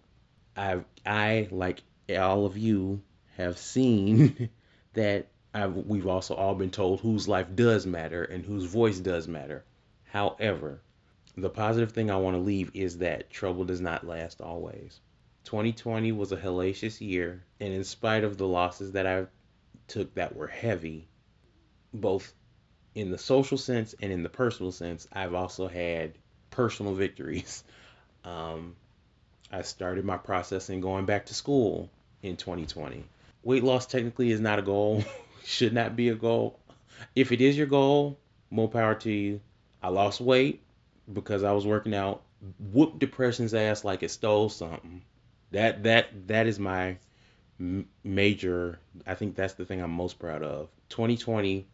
I, 0.57 0.81
I 1.05 1.47
like 1.51 1.81
all 2.09 2.45
of 2.45 2.57
you, 2.57 3.01
have 3.37 3.57
seen 3.57 4.49
that 4.93 5.27
I've, 5.53 5.75
we've 5.75 6.07
also 6.07 6.35
all 6.35 6.55
been 6.55 6.71
told 6.71 6.99
whose 6.99 7.27
life 7.27 7.47
does 7.55 7.85
matter 7.85 8.23
and 8.23 8.45
whose 8.45 8.65
voice 8.65 8.99
does 8.99 9.27
matter. 9.27 9.63
However, 10.05 10.81
the 11.35 11.49
positive 11.49 11.91
thing 11.91 12.11
I 12.11 12.17
want 12.17 12.35
to 12.35 12.41
leave 12.41 12.71
is 12.75 12.99
that 12.99 13.29
trouble 13.29 13.65
does 13.65 13.81
not 13.81 14.05
last 14.05 14.41
always. 14.41 14.99
2020 15.45 16.11
was 16.11 16.31
a 16.31 16.37
hellacious 16.37 17.01
year, 17.01 17.43
and 17.59 17.73
in 17.73 17.83
spite 17.83 18.23
of 18.23 18.37
the 18.37 18.47
losses 18.47 18.93
that 18.93 19.07
I 19.07 19.25
took 19.87 20.13
that 20.15 20.35
were 20.35 20.47
heavy, 20.47 21.07
both 21.93 22.33
in 22.95 23.11
the 23.11 23.17
social 23.17 23.57
sense 23.57 23.95
and 24.01 24.11
in 24.11 24.23
the 24.23 24.29
personal 24.29 24.71
sense, 24.71 25.07
I've 25.11 25.33
also 25.33 25.67
had 25.67 26.13
personal 26.49 26.93
victories. 26.93 27.63
Um, 28.25 28.77
I 29.51 29.63
started 29.63 30.05
my 30.05 30.15
process 30.15 30.69
in 30.69 30.79
going 30.79 31.05
back 31.05 31.25
to 31.25 31.33
school 31.33 31.89
in 32.21 32.37
2020. 32.37 33.03
Weight 33.43 33.65
loss 33.65 33.85
technically 33.85 34.31
is 34.31 34.39
not 34.39 34.59
a 34.59 34.61
goal, 34.61 35.03
should 35.43 35.73
not 35.73 35.97
be 35.97 36.07
a 36.07 36.15
goal. 36.15 36.57
If 37.17 37.33
it 37.33 37.41
is 37.41 37.57
your 37.57 37.67
goal, 37.67 38.17
more 38.49 38.69
power 38.69 38.95
to 38.95 39.11
you. 39.11 39.41
I 39.81 39.89
lost 39.89 40.21
weight 40.21 40.61
because 41.11 41.43
I 41.43 41.51
was 41.51 41.67
working 41.67 41.93
out, 41.93 42.21
Whoop 42.71 42.97
depression's 42.97 43.53
ass 43.53 43.83
like 43.83 44.03
it 44.03 44.11
stole 44.11 44.47
something 44.47 45.01
that 45.53 45.83
that 45.83 46.27
that 46.27 46.47
is 46.47 46.59
my 46.59 46.97
major. 48.03 48.79
I 49.07 49.15
think 49.15 49.35
that's 49.35 49.53
the 49.53 49.65
thing 49.65 49.81
I'm 49.81 49.91
most 49.91 50.19
proud 50.19 50.43
of. 50.43 50.67
2020, 50.89 51.65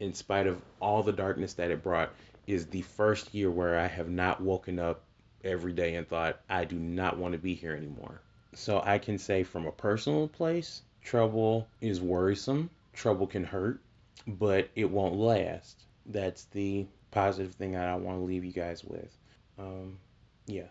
in 0.00 0.12
spite 0.14 0.46
of 0.46 0.60
all 0.80 1.02
the 1.02 1.12
darkness 1.12 1.54
that 1.54 1.70
it 1.70 1.82
brought, 1.82 2.10
is 2.46 2.66
the 2.66 2.82
first 2.82 3.34
year 3.34 3.50
where 3.50 3.78
I 3.78 3.86
have 3.86 4.08
not 4.08 4.40
woken 4.40 4.78
up 4.78 5.02
every 5.42 5.72
day 5.72 5.94
and 5.94 6.08
thought, 6.08 6.40
I 6.48 6.64
do 6.64 6.76
not 6.76 7.18
want 7.18 7.32
to 7.32 7.38
be 7.38 7.54
here 7.54 7.74
anymore. 7.74 8.20
So 8.54 8.80
I 8.84 8.98
can 8.98 9.18
say 9.18 9.42
from 9.42 9.66
a 9.66 9.72
personal 9.72 10.28
place, 10.28 10.82
trouble 11.02 11.66
is 11.80 12.00
worrisome. 12.00 12.70
Trouble 12.92 13.26
can 13.26 13.44
hurt, 13.44 13.80
but 14.26 14.68
it 14.76 14.90
won't 14.90 15.16
last. 15.16 15.84
That's 16.06 16.44
the 16.44 16.86
positive 17.10 17.54
thing 17.54 17.72
that 17.72 17.88
I 17.88 17.96
want 17.96 18.18
to 18.18 18.24
leave 18.24 18.44
you 18.44 18.52
guys 18.52 18.84
with. 18.84 19.16
Um, 19.58 19.98
yeah. 20.46 20.68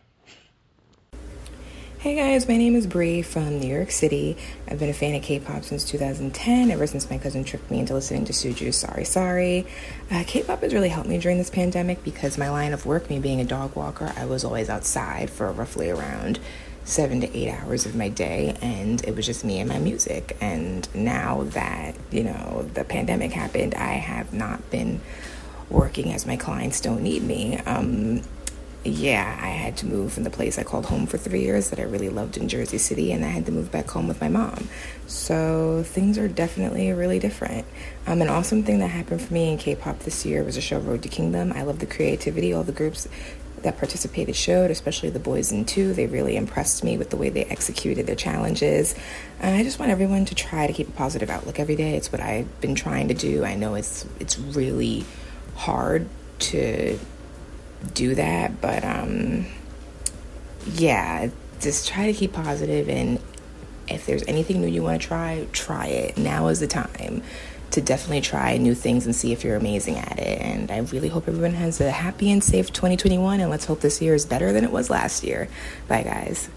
Hey 2.03 2.15
guys, 2.15 2.49
my 2.49 2.57
name 2.57 2.75
is 2.75 2.85
Bree 2.85 3.21
from 3.21 3.61
New 3.61 3.73
York 3.73 3.89
City. 3.89 4.35
I've 4.67 4.77
been 4.77 4.89
a 4.89 4.93
fan 4.93 5.15
of 5.15 5.21
K-pop 5.21 5.63
since 5.63 5.85
2010, 5.85 6.69
ever 6.69 6.85
since 6.85 7.09
my 7.09 7.17
cousin 7.17 7.45
tricked 7.45 7.71
me 7.71 7.79
into 7.79 7.93
listening 7.93 8.25
to 8.25 8.33
Suju. 8.33 8.73
Sorry, 8.73 9.05
sorry. 9.05 9.65
Uh, 10.11 10.25
K-pop 10.27 10.63
has 10.63 10.73
really 10.73 10.89
helped 10.89 11.07
me 11.07 11.17
during 11.17 11.37
this 11.37 11.49
pandemic 11.49 12.03
because 12.03 12.37
my 12.37 12.49
line 12.49 12.73
of 12.73 12.85
work, 12.85 13.09
me 13.09 13.19
being 13.19 13.39
a 13.39 13.45
dog 13.45 13.73
walker, 13.77 14.11
I 14.17 14.25
was 14.25 14.43
always 14.43 14.67
outside 14.67 15.29
for 15.29 15.49
roughly 15.53 15.89
around 15.89 16.41
seven 16.83 17.21
to 17.21 17.37
eight 17.37 17.49
hours 17.49 17.85
of 17.85 17.95
my 17.95 18.09
day, 18.09 18.57
and 18.61 19.01
it 19.05 19.15
was 19.15 19.25
just 19.25 19.45
me 19.45 19.61
and 19.61 19.69
my 19.69 19.79
music. 19.79 20.35
And 20.41 20.93
now 20.93 21.43
that 21.51 21.95
you 22.11 22.25
know 22.25 22.69
the 22.73 22.83
pandemic 22.83 23.31
happened, 23.31 23.75
I 23.75 23.93
have 23.93 24.33
not 24.33 24.69
been 24.69 24.99
working 25.69 26.11
as 26.11 26.25
my 26.25 26.35
clients 26.35 26.81
don't 26.81 27.01
need 27.01 27.23
me. 27.23 27.59
Um, 27.59 28.23
yeah, 28.83 29.39
I 29.41 29.47
had 29.47 29.77
to 29.77 29.85
move 29.85 30.13
from 30.13 30.23
the 30.23 30.29
place 30.29 30.59
I 30.59 30.63
called 30.63 30.85
home 30.85 31.05
for 31.05 31.17
three 31.17 31.41
years 31.41 31.69
that 31.69 31.79
I 31.79 31.83
really 31.83 32.09
loved 32.09 32.37
in 32.37 32.49
Jersey 32.49 32.77
City, 32.77 33.11
and 33.11 33.23
I 33.23 33.29
had 33.29 33.45
to 33.45 33.51
move 33.51 33.71
back 33.71 33.89
home 33.89 34.07
with 34.07 34.19
my 34.19 34.27
mom. 34.27 34.67
So 35.07 35.83
things 35.85 36.17
are 36.17 36.27
definitely 36.27 36.91
really 36.91 37.19
different. 37.19 37.65
Um, 38.07 38.21
an 38.21 38.27
awesome 38.27 38.63
thing 38.63 38.79
that 38.79 38.89
happened 38.89 39.21
for 39.21 39.33
me 39.33 39.51
in 39.51 39.57
K-pop 39.57 39.99
this 39.99 40.25
year 40.25 40.43
was 40.43 40.57
a 40.57 40.61
show 40.61 40.79
Road 40.79 41.03
to 41.03 41.09
Kingdom. 41.09 41.53
I 41.53 41.63
love 41.63 41.79
the 41.79 41.85
creativity. 41.85 42.53
All 42.53 42.63
the 42.63 42.73
groups 42.73 43.07
that 43.61 43.77
participated 43.77 44.35
showed, 44.35 44.69
especially 44.69 45.09
the 45.09 45.19
Boyz 45.19 45.51
in 45.51 45.63
two. 45.63 45.93
They 45.93 46.05
really 46.05 46.35
impressed 46.35 46.83
me 46.83 46.97
with 46.97 47.09
the 47.09 47.17
way 47.17 47.29
they 47.29 47.45
executed 47.45 48.05
their 48.05 48.15
challenges. 48.15 48.93
And 49.39 49.55
I 49.55 49.63
just 49.63 49.79
want 49.79 49.91
everyone 49.91 50.25
to 50.25 50.35
try 50.35 50.67
to 50.67 50.73
keep 50.73 50.89
a 50.89 50.91
positive 50.91 51.29
outlook 51.29 51.59
every 51.59 51.77
day. 51.77 51.95
It's 51.95 52.11
what 52.11 52.21
I've 52.21 52.59
been 52.61 52.75
trying 52.75 53.07
to 53.07 53.13
do. 53.13 53.45
I 53.45 53.55
know 53.55 53.75
it's 53.75 54.05
it's 54.19 54.37
really 54.37 55.05
hard 55.55 56.07
to 56.39 56.99
do 57.93 58.15
that. 58.15 58.61
But 58.61 58.83
um, 58.83 59.45
yeah, 60.73 61.29
just 61.59 61.87
try 61.87 62.07
to 62.07 62.13
keep 62.13 62.33
positive 62.33 62.89
and 62.89 63.19
if 63.87 64.05
there's 64.05 64.23
anything 64.27 64.61
new 64.61 64.67
you 64.67 64.81
want 64.81 65.01
to 65.01 65.07
try, 65.07 65.47
try 65.51 65.87
it. 65.87 66.17
Now 66.17 66.47
is 66.47 66.59
the 66.59 66.67
time 66.67 67.21
to 67.71 67.81
definitely 67.81 68.21
try 68.21 68.55
new 68.57 68.75
things 68.75 69.05
and 69.05 69.15
see 69.15 69.31
if 69.31 69.43
you're 69.43 69.55
amazing 69.55 69.97
at 69.97 70.19
it. 70.19 70.41
And 70.41 70.71
I 70.71 70.79
really 70.79 71.09
hope 71.09 71.27
everyone 71.27 71.53
has 71.53 71.81
a 71.81 71.91
happy 71.91 72.31
and 72.31 72.43
safe 72.43 72.71
2021. 72.71 73.39
And 73.39 73.49
let's 73.49 73.65
hope 73.65 73.81
this 73.81 74.01
year 74.01 74.13
is 74.13 74.25
better 74.25 74.53
than 74.53 74.63
it 74.63 74.71
was 74.71 74.89
last 74.89 75.23
year. 75.23 75.49
Bye, 75.87 76.03
guys. 76.03 76.49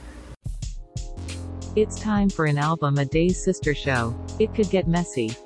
It's 1.75 1.99
time 2.00 2.30
for 2.30 2.47
an 2.47 2.59
album 2.59 2.99
a 2.99 3.04
day's 3.04 3.42
sister 3.42 3.75
show. 3.75 4.14
It 4.38 4.54
could 4.54 4.71
get 4.71 4.88
messy. 4.88 5.37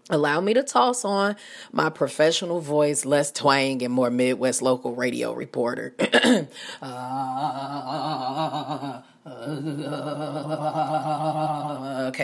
Allow 0.10 0.42
me 0.42 0.54
to 0.54 0.64
toss 0.64 1.06
on 1.06 1.38
my 1.72 1.90
professional 1.90 2.60
voice, 2.60 3.06
less 3.06 3.32
twang 3.32 3.82
and 3.84 3.94
more 3.94 4.10
Midwest 4.10 4.62
local 4.62 4.94
radio 4.96 5.34
reporter. 5.34 5.96
okay, 6.00 6.50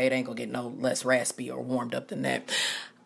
it 0.05 0.11
ain't 0.11 0.25
gonna 0.25 0.35
get 0.35 0.51
no 0.51 0.73
less 0.77 1.05
raspy 1.05 1.49
or 1.49 1.61
warmed 1.61 1.95
up 1.95 2.09
than 2.09 2.23
that. 2.23 2.51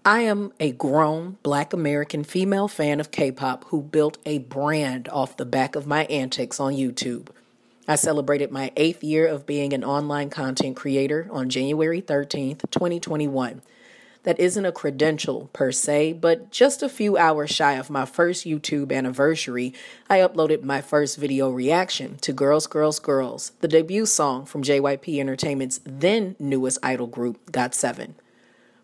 I 0.05 0.19
am 0.21 0.51
a 0.59 0.73
grown 0.73 1.37
black 1.43 1.71
American 1.71 2.25
female 2.25 2.67
fan 2.67 2.99
of 2.99 3.09
K 3.09 3.31
pop 3.31 3.63
who 3.69 3.81
built 3.81 4.17
a 4.25 4.39
brand 4.39 5.07
off 5.07 5.37
the 5.37 5.45
back 5.45 5.77
of 5.77 5.87
my 5.87 6.03
antics 6.05 6.59
on 6.59 6.73
YouTube. 6.73 7.29
I 7.87 7.95
celebrated 7.95 8.51
my 8.51 8.73
eighth 8.75 9.01
year 9.01 9.25
of 9.25 9.45
being 9.45 9.71
an 9.71 9.85
online 9.85 10.29
content 10.29 10.75
creator 10.75 11.29
on 11.31 11.49
January 11.49 12.01
13th, 12.01 12.69
2021. 12.69 13.61
That 14.23 14.41
isn't 14.41 14.65
a 14.65 14.73
credential 14.73 15.49
per 15.53 15.71
se, 15.71 16.13
but 16.13 16.51
just 16.51 16.83
a 16.83 16.89
few 16.89 17.17
hours 17.17 17.51
shy 17.51 17.75
of 17.75 17.89
my 17.89 18.03
first 18.03 18.45
YouTube 18.45 18.91
anniversary, 18.91 19.73
I 20.09 20.17
uploaded 20.17 20.63
my 20.63 20.81
first 20.81 21.17
video 21.17 21.49
reaction 21.49 22.17
to 22.17 22.33
Girls, 22.33 22.67
Girls, 22.67 22.99
Girls, 22.99 23.53
the 23.61 23.69
debut 23.69 24.05
song 24.05 24.45
from 24.45 24.63
JYP 24.63 25.17
Entertainment's 25.19 25.79
then 25.85 26.35
newest 26.39 26.77
idol 26.83 27.07
group, 27.07 27.53
GOT7. 27.53 28.15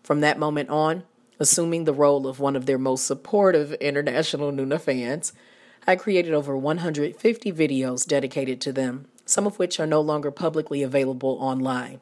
From 0.02 0.20
that 0.20 0.38
moment 0.38 0.70
on, 0.70 1.04
assuming 1.40 1.84
the 1.84 1.94
role 1.94 2.26
of 2.26 2.38
one 2.38 2.54
of 2.54 2.66
their 2.66 2.78
most 2.78 3.06
supportive 3.06 3.72
international 3.74 4.52
Nuna 4.52 4.78
fans, 4.78 5.32
I 5.86 5.96
created 5.96 6.34
over 6.34 6.56
150 6.56 7.52
videos 7.52 8.06
dedicated 8.06 8.60
to 8.60 8.72
them, 8.72 9.06
some 9.24 9.46
of 9.46 9.58
which 9.58 9.80
are 9.80 9.86
no 9.86 10.02
longer 10.02 10.30
publicly 10.30 10.82
available 10.82 11.38
online. 11.40 12.00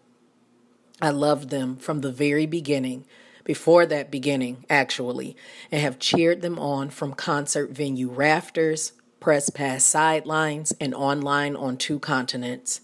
I 1.00 1.10
loved 1.10 1.50
them 1.50 1.76
from 1.76 2.00
the 2.00 2.10
very 2.10 2.44
beginning, 2.44 3.06
before 3.44 3.86
that 3.86 4.10
beginning, 4.10 4.66
actually, 4.68 5.36
and 5.70 5.80
have 5.80 6.00
cheered 6.00 6.42
them 6.42 6.58
on 6.58 6.90
from 6.90 7.14
concert 7.14 7.70
venue 7.70 8.10
rafters, 8.10 8.92
press 9.20 9.48
pass 9.48 9.84
sidelines, 9.84 10.74
and 10.80 10.92
online 10.92 11.54
on 11.54 11.76
two 11.76 12.00
continents. 12.00 12.80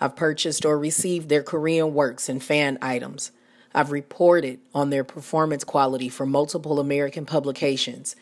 I've 0.00 0.16
purchased 0.16 0.64
or 0.64 0.78
received 0.78 1.28
their 1.28 1.42
Korean 1.42 1.92
works 1.92 2.28
and 2.28 2.42
fan 2.42 2.78
items 2.80 3.30
I've 3.74 3.90
reported 3.90 4.60
on 4.74 4.90
their 4.90 5.04
performance 5.04 5.64
quality 5.64 6.08
for 6.08 6.26
multiple 6.26 6.78
American 6.78 7.26
publications, 7.26 8.14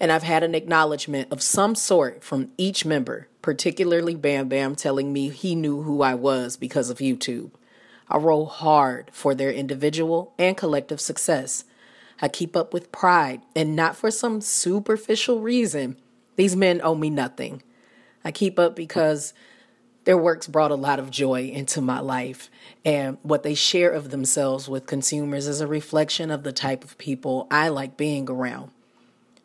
and 0.00 0.12
I've 0.12 0.22
had 0.22 0.42
an 0.42 0.54
acknowledgement 0.54 1.32
of 1.32 1.42
some 1.42 1.74
sort 1.74 2.22
from 2.22 2.50
each 2.58 2.84
member, 2.84 3.28
particularly 3.40 4.14
Bam 4.14 4.48
Bam 4.48 4.74
telling 4.74 5.12
me 5.12 5.30
he 5.30 5.54
knew 5.54 5.82
who 5.82 6.02
I 6.02 6.14
was 6.14 6.56
because 6.56 6.90
of 6.90 6.98
YouTube. 6.98 7.50
I 8.08 8.18
roll 8.18 8.46
hard 8.46 9.10
for 9.12 9.34
their 9.34 9.52
individual 9.52 10.32
and 10.38 10.56
collective 10.56 11.00
success. 11.00 11.64
I 12.20 12.28
keep 12.28 12.56
up 12.56 12.72
with 12.72 12.92
pride, 12.92 13.42
and 13.54 13.76
not 13.76 13.96
for 13.96 14.10
some 14.10 14.40
superficial 14.40 15.40
reason. 15.40 15.96
These 16.36 16.56
men 16.56 16.80
owe 16.82 16.94
me 16.94 17.10
nothing. 17.10 17.62
I 18.24 18.32
keep 18.32 18.58
up 18.58 18.74
because 18.74 19.32
their 20.06 20.16
works 20.16 20.46
brought 20.46 20.70
a 20.70 20.76
lot 20.76 21.00
of 21.00 21.10
joy 21.10 21.50
into 21.52 21.80
my 21.80 21.98
life, 21.98 22.48
and 22.84 23.18
what 23.22 23.42
they 23.42 23.54
share 23.54 23.90
of 23.90 24.10
themselves 24.10 24.68
with 24.68 24.86
consumers 24.86 25.48
is 25.48 25.60
a 25.60 25.66
reflection 25.66 26.30
of 26.30 26.44
the 26.44 26.52
type 26.52 26.84
of 26.84 26.96
people 26.96 27.48
I 27.50 27.68
like 27.68 27.96
being 27.96 28.30
around. 28.30 28.70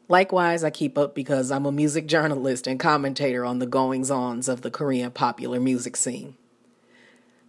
Likewise, 0.08 0.64
I 0.64 0.70
keep 0.70 1.00
up 1.00 1.16
because 1.16 1.50
I'm 1.52 1.66
a 1.66 1.72
music 1.72 2.06
journalist 2.06 2.68
and 2.68 2.80
commentator 2.80 3.44
on 3.44 3.58
the 3.58 3.66
goings 3.66 4.12
ons 4.12 4.48
of 4.48 4.62
the 4.62 4.70
Korean 4.70 5.10
popular 5.10 5.60
music 5.60 5.98
scene. 5.98 6.36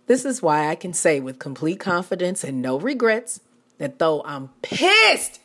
This 0.07 0.25
is 0.25 0.41
why 0.41 0.69
I 0.69 0.75
can 0.75 0.95
say 0.95 1.21
with 1.21 1.39
complete 1.39 1.81
confidence 1.81 2.43
and 2.43 2.63
no 2.63 2.79
regrets 2.79 3.41
that 3.77 3.99
though 3.99 4.23
I'm 4.25 4.49
pissed 4.63 5.39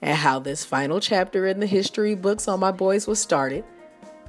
at 0.00 0.16
how 0.16 0.38
this 0.38 0.64
final 0.64 1.00
chapter 1.00 1.46
in 1.46 1.60
the 1.60 1.66
history 1.66 2.14
books 2.14 2.48
on 2.48 2.60
my 2.60 2.72
boys 2.72 3.06
was 3.06 3.20
started, 3.20 3.64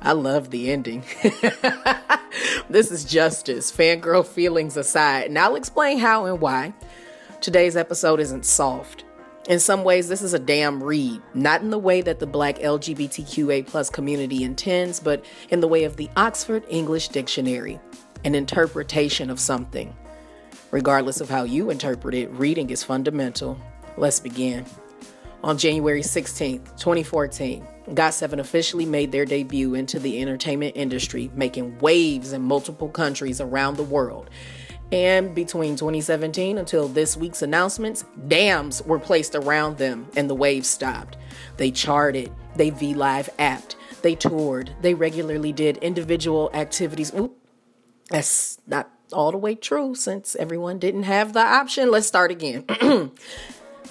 I 0.01 0.13
love 0.13 0.49
the 0.49 0.71
ending. 0.71 1.03
this 2.69 2.89
is 2.89 3.05
justice, 3.05 3.71
fangirl 3.71 4.25
feelings 4.25 4.75
aside, 4.75 5.27
and 5.27 5.37
I'll 5.37 5.55
explain 5.55 5.99
how 5.99 6.25
and 6.25 6.41
why. 6.41 6.73
Today's 7.39 7.75
episode 7.75 8.19
isn't 8.19 8.45
soft. 8.45 9.03
In 9.47 9.59
some 9.59 9.83
ways, 9.83 10.07
this 10.07 10.21
is 10.21 10.33
a 10.33 10.39
damn 10.39 10.81
read, 10.81 11.21
not 11.33 11.61
in 11.61 11.69
the 11.69 11.79
way 11.79 12.01
that 12.01 12.19
the 12.19 12.27
black 12.27 12.57
LGBTQA 12.57 13.67
plus 13.67 13.89
community 13.89 14.43
intends, 14.43 14.99
but 14.99 15.23
in 15.49 15.59
the 15.59 15.67
way 15.67 15.83
of 15.83 15.97
the 15.97 16.09
Oxford 16.15 16.63
English 16.69 17.09
Dictionary, 17.09 17.79
an 18.23 18.33
interpretation 18.33 19.29
of 19.29 19.39
something. 19.39 19.95
Regardless 20.71 21.21
of 21.21 21.29
how 21.29 21.43
you 21.43 21.69
interpret 21.69 22.15
it, 22.15 22.31
reading 22.31 22.69
is 22.69 22.83
fundamental. 22.83 23.59
Let's 23.97 24.19
begin. 24.19 24.65
On 25.43 25.57
January 25.57 26.01
16th, 26.01 26.77
2014, 26.77 27.65
GOT7 27.89 28.39
officially 28.39 28.85
made 28.85 29.11
their 29.11 29.25
debut 29.25 29.73
into 29.73 29.97
the 29.97 30.21
entertainment 30.21 30.73
industry, 30.75 31.31
making 31.33 31.79
waves 31.79 32.31
in 32.33 32.43
multiple 32.43 32.89
countries 32.89 33.41
around 33.41 33.75
the 33.75 33.83
world. 33.83 34.29
And 34.91 35.33
between 35.33 35.75
2017 35.75 36.59
until 36.59 36.87
this 36.87 37.17
week's 37.17 37.41
announcements, 37.41 38.05
dams 38.27 38.83
were 38.83 38.99
placed 38.99 39.33
around 39.33 39.77
them 39.77 40.07
and 40.15 40.29
the 40.29 40.35
waves 40.35 40.67
stopped. 40.67 41.17
They 41.57 41.71
charted, 41.71 42.31
they 42.55 42.69
V 42.69 42.93
Live 42.93 43.29
apped, 43.39 43.75
they 44.03 44.13
toured, 44.13 44.75
they 44.81 44.93
regularly 44.93 45.53
did 45.53 45.77
individual 45.77 46.51
activities. 46.53 47.11
Oop, 47.15 47.35
that's 48.09 48.59
not 48.67 48.91
all 49.11 49.31
the 49.31 49.37
way 49.37 49.55
true 49.55 49.95
since 49.95 50.35
everyone 50.35 50.77
didn't 50.77 51.03
have 51.03 51.33
the 51.33 51.39
option. 51.39 51.89
Let's 51.89 52.07
start 52.07 52.29
again. 52.29 52.65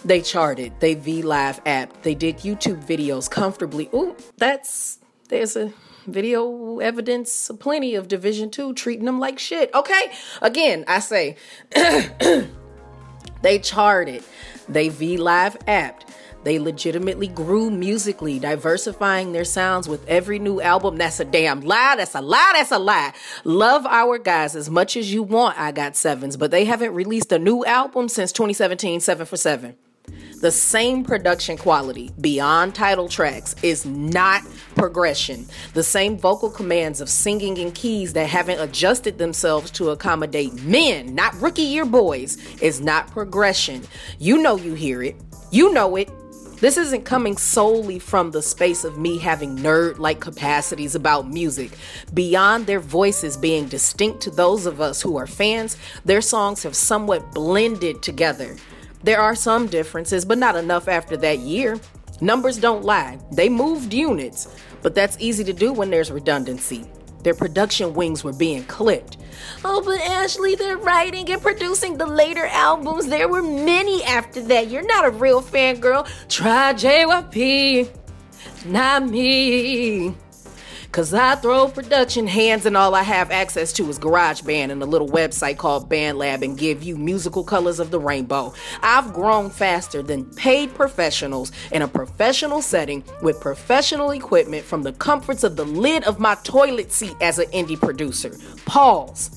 they 0.04 0.20
charted, 0.20 0.72
they 0.80 0.94
V 0.94 1.22
Live 1.22 1.60
app, 1.66 2.02
they 2.02 2.14
did 2.14 2.38
YouTube 2.38 2.84
videos 2.84 3.30
comfortably. 3.30 3.88
Ooh, 3.94 4.16
that's 4.36 4.98
there's 5.28 5.56
a 5.56 5.72
video 6.06 6.78
evidence 6.78 7.50
plenty 7.60 7.94
of 7.94 8.08
division 8.08 8.50
2 8.50 8.72
treating 8.72 9.04
them 9.04 9.20
like 9.20 9.38
shit 9.38 9.72
okay 9.74 10.10
again 10.40 10.82
i 10.88 10.98
say 10.98 11.36
they 13.42 13.58
charted 13.58 14.24
they 14.68 14.88
v 14.88 15.18
live 15.18 15.56
apped 15.66 16.10
they 16.42 16.58
legitimately 16.58 17.28
grew 17.28 17.70
musically, 17.70 18.38
diversifying 18.38 19.32
their 19.32 19.44
sounds 19.44 19.88
with 19.88 20.06
every 20.08 20.38
new 20.38 20.60
album. 20.60 20.96
That's 20.96 21.20
a 21.20 21.24
damn 21.24 21.60
lie. 21.60 21.96
That's 21.96 22.14
a 22.14 22.22
lie. 22.22 22.52
That's 22.54 22.70
a 22.70 22.78
lie. 22.78 23.12
Love 23.44 23.84
our 23.86 24.18
guys 24.18 24.56
as 24.56 24.70
much 24.70 24.96
as 24.96 25.12
you 25.12 25.22
want. 25.22 25.58
I 25.58 25.70
got 25.72 25.96
sevens, 25.96 26.36
but 26.36 26.50
they 26.50 26.64
haven't 26.64 26.94
released 26.94 27.30
a 27.32 27.38
new 27.38 27.64
album 27.64 28.08
since 28.08 28.32
2017, 28.32 29.00
seven 29.00 29.26
for 29.26 29.36
seven. 29.36 29.76
The 30.40 30.50
same 30.50 31.04
production 31.04 31.58
quality 31.58 32.10
beyond 32.18 32.74
title 32.74 33.08
tracks 33.08 33.54
is 33.62 33.84
not 33.84 34.42
progression. 34.74 35.46
The 35.74 35.82
same 35.82 36.16
vocal 36.16 36.48
commands 36.48 37.02
of 37.02 37.10
singing 37.10 37.58
in 37.58 37.72
keys 37.72 38.14
that 38.14 38.26
haven't 38.26 38.58
adjusted 38.58 39.18
themselves 39.18 39.70
to 39.72 39.90
accommodate 39.90 40.54
men, 40.62 41.14
not 41.14 41.38
rookie 41.42 41.60
year 41.60 41.84
boys, 41.84 42.38
is 42.62 42.80
not 42.80 43.10
progression. 43.10 43.82
You 44.18 44.38
know 44.38 44.56
you 44.56 44.72
hear 44.72 45.02
it. 45.02 45.16
You 45.50 45.74
know 45.74 45.96
it. 45.96 46.08
This 46.60 46.78
isn't 46.78 47.04
coming 47.04 47.36
solely 47.36 47.98
from 47.98 48.30
the 48.30 48.40
space 48.40 48.82
of 48.84 48.96
me 48.96 49.18
having 49.18 49.58
nerd 49.58 49.98
like 49.98 50.20
capacities 50.20 50.94
about 50.94 51.28
music. 51.28 51.72
Beyond 52.14 52.66
their 52.66 52.80
voices 52.80 53.36
being 53.36 53.66
distinct 53.66 54.22
to 54.22 54.30
those 54.30 54.64
of 54.64 54.80
us 54.80 55.02
who 55.02 55.18
are 55.18 55.26
fans, 55.26 55.76
their 56.06 56.22
songs 56.22 56.62
have 56.62 56.74
somewhat 56.74 57.32
blended 57.32 58.02
together. 58.02 58.56
There 59.02 59.20
are 59.20 59.34
some 59.34 59.66
differences, 59.66 60.24
but 60.24 60.38
not 60.38 60.56
enough 60.56 60.88
after 60.88 61.16
that 61.18 61.38
year. 61.38 61.80
Numbers 62.20 62.58
don't 62.58 62.84
lie, 62.84 63.18
they 63.32 63.48
moved 63.48 63.94
units, 63.94 64.54
but 64.82 64.94
that's 64.94 65.16
easy 65.20 65.42
to 65.44 65.54
do 65.54 65.72
when 65.72 65.88
there's 65.88 66.10
redundancy. 66.10 66.84
Their 67.22 67.34
production 67.34 67.94
wings 67.94 68.24
were 68.24 68.32
being 68.32 68.64
clipped. 68.64 69.16
Oh, 69.64 69.82
but 69.82 70.00
Ashley, 70.00 70.54
they're 70.54 70.76
writing 70.76 71.30
and 71.30 71.40
producing 71.40 71.96
the 71.96 72.06
later 72.06 72.46
albums. 72.46 73.06
There 73.06 73.28
were 73.28 73.42
many 73.42 74.02
after 74.04 74.42
that. 74.42 74.68
You're 74.68 74.86
not 74.86 75.06
a 75.06 75.10
real 75.10 75.42
fangirl. 75.42 76.08
Try 76.28 76.74
JYP, 76.74 77.88
not 78.66 79.08
me. 79.08 80.14
Cause 80.92 81.14
I 81.14 81.36
throw 81.36 81.68
production 81.68 82.26
hands 82.26 82.66
and 82.66 82.76
all 82.76 82.96
I 82.96 83.04
have 83.04 83.30
access 83.30 83.72
to 83.74 83.88
is 83.88 83.98
GarageBand 84.00 84.72
and 84.72 84.82
a 84.82 84.86
little 84.86 85.08
website 85.08 85.56
called 85.56 85.88
BandLab 85.88 86.42
and 86.42 86.58
give 86.58 86.82
you 86.82 86.96
musical 86.96 87.44
colors 87.44 87.78
of 87.78 87.92
the 87.92 88.00
rainbow. 88.00 88.52
I've 88.82 89.12
grown 89.12 89.50
faster 89.50 90.02
than 90.02 90.24
paid 90.34 90.74
professionals 90.74 91.52
in 91.70 91.82
a 91.82 91.88
professional 91.88 92.60
setting 92.60 93.04
with 93.22 93.40
professional 93.40 94.10
equipment 94.10 94.64
from 94.64 94.82
the 94.82 94.92
comforts 94.92 95.44
of 95.44 95.54
the 95.54 95.64
lid 95.64 96.02
of 96.04 96.18
my 96.18 96.34
toilet 96.42 96.90
seat 96.90 97.14
as 97.20 97.38
an 97.38 97.46
indie 97.52 97.80
producer. 97.80 98.36
Pause. 98.64 99.36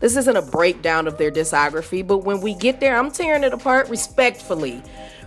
This 0.00 0.16
isn't 0.16 0.36
a 0.36 0.42
breakdown 0.42 1.06
of 1.06 1.16
their 1.16 1.30
discography, 1.30 2.06
but 2.06 2.18
when 2.18 2.42
we 2.42 2.52
get 2.52 2.80
there, 2.80 2.98
I'm 2.98 3.10
tearing 3.10 3.44
it 3.44 3.54
apart 3.54 3.88
respectfully. 3.88 4.82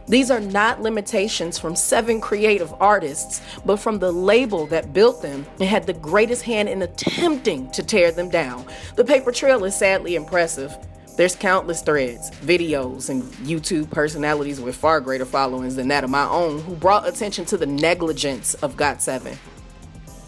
These 0.08 0.30
are 0.30 0.40
not 0.40 0.82
limitations 0.82 1.58
from 1.58 1.76
seven 1.76 2.22
creative 2.22 2.74
artists, 2.80 3.42
but 3.66 3.78
from 3.78 3.98
the 3.98 4.12
label 4.12 4.68
that 4.68 4.94
built 4.94 5.22
them 5.22 5.46
and 5.60 5.68
had 5.68 5.88
the 5.88 5.94
greatest 5.94 6.44
hand 6.44 6.70
in 6.70 6.84
attempting 6.84 7.72
to 7.72 7.82
tear 7.82 8.12
them 8.12 8.30
down. 8.30 8.66
The 8.96 9.06
paper 9.06 9.32
trail 9.32 9.66
is 9.66 9.76
sadly 9.76 10.16
impressive. 10.16 10.78
There's 11.18 11.36
countless 11.36 11.82
threads, 11.82 12.30
videos, 12.32 13.10
and 13.10 13.24
YouTube 13.48 13.90
personalities 13.90 14.60
with 14.60 14.76
far 14.76 15.00
greater 15.00 15.26
followings 15.26 15.76
than 15.76 15.88
that 15.88 16.04
of 16.04 16.10
my 16.10 16.28
own 16.28 16.60
who 16.60 16.76
brought 16.76 17.08
attention 17.08 17.46
to 17.46 17.58
the 17.58 17.66
negligence 17.66 18.54
of 18.56 18.76
GOT7. 18.76 19.38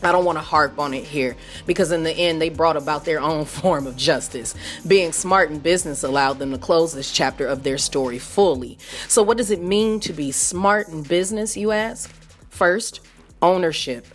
I 0.03 0.11
don't 0.11 0.25
want 0.25 0.37
to 0.37 0.43
harp 0.43 0.79
on 0.79 0.93
it 0.93 1.03
here 1.03 1.35
because 1.65 1.91
in 1.91 2.03
the 2.03 2.11
end 2.11 2.41
they 2.41 2.49
brought 2.49 2.77
about 2.77 3.05
their 3.05 3.19
own 3.19 3.45
form 3.59 3.87
of 3.87 3.95
justice. 3.95 4.55
Being 4.85 5.11
smart 5.11 5.49
in 5.49 5.59
business 5.59 6.03
allowed 6.03 6.39
them 6.39 6.51
to 6.51 6.57
close 6.57 6.93
this 6.93 7.11
chapter 7.11 7.47
of 7.47 7.63
their 7.63 7.77
story 7.77 8.19
fully. 8.19 8.77
So 9.07 9.23
what 9.23 9.37
does 9.37 9.51
it 9.51 9.61
mean 9.61 9.99
to 10.01 10.13
be 10.13 10.31
smart 10.31 10.87
in 10.87 11.03
business, 11.03 11.57
you 11.57 11.71
ask? 11.71 12.11
First, 12.49 13.01
ownership. 13.41 14.05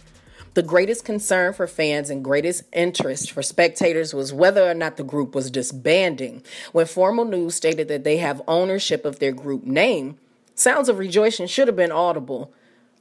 The 0.54 0.62
greatest 0.62 1.06
concern 1.06 1.54
for 1.54 1.66
fans 1.66 2.10
and 2.10 2.22
greatest 2.22 2.64
interest 2.74 3.30
for 3.30 3.42
spectators 3.42 4.12
was 4.12 4.34
whether 4.34 4.68
or 4.68 4.74
not 4.74 4.98
the 4.98 5.04
group 5.04 5.34
was 5.34 5.50
disbanding. 5.50 6.42
When 6.72 6.84
formal 6.84 7.24
news 7.24 7.54
stated 7.54 7.88
that 7.88 8.04
they 8.04 8.18
have 8.18 8.42
ownership 8.46 9.06
of 9.06 9.18
their 9.18 9.32
group 9.32 9.64
name, 9.64 10.18
sounds 10.54 10.90
of 10.90 10.98
rejoicing 10.98 11.46
should 11.46 11.68
have 11.68 11.76
been 11.76 11.90
audible. 11.90 12.52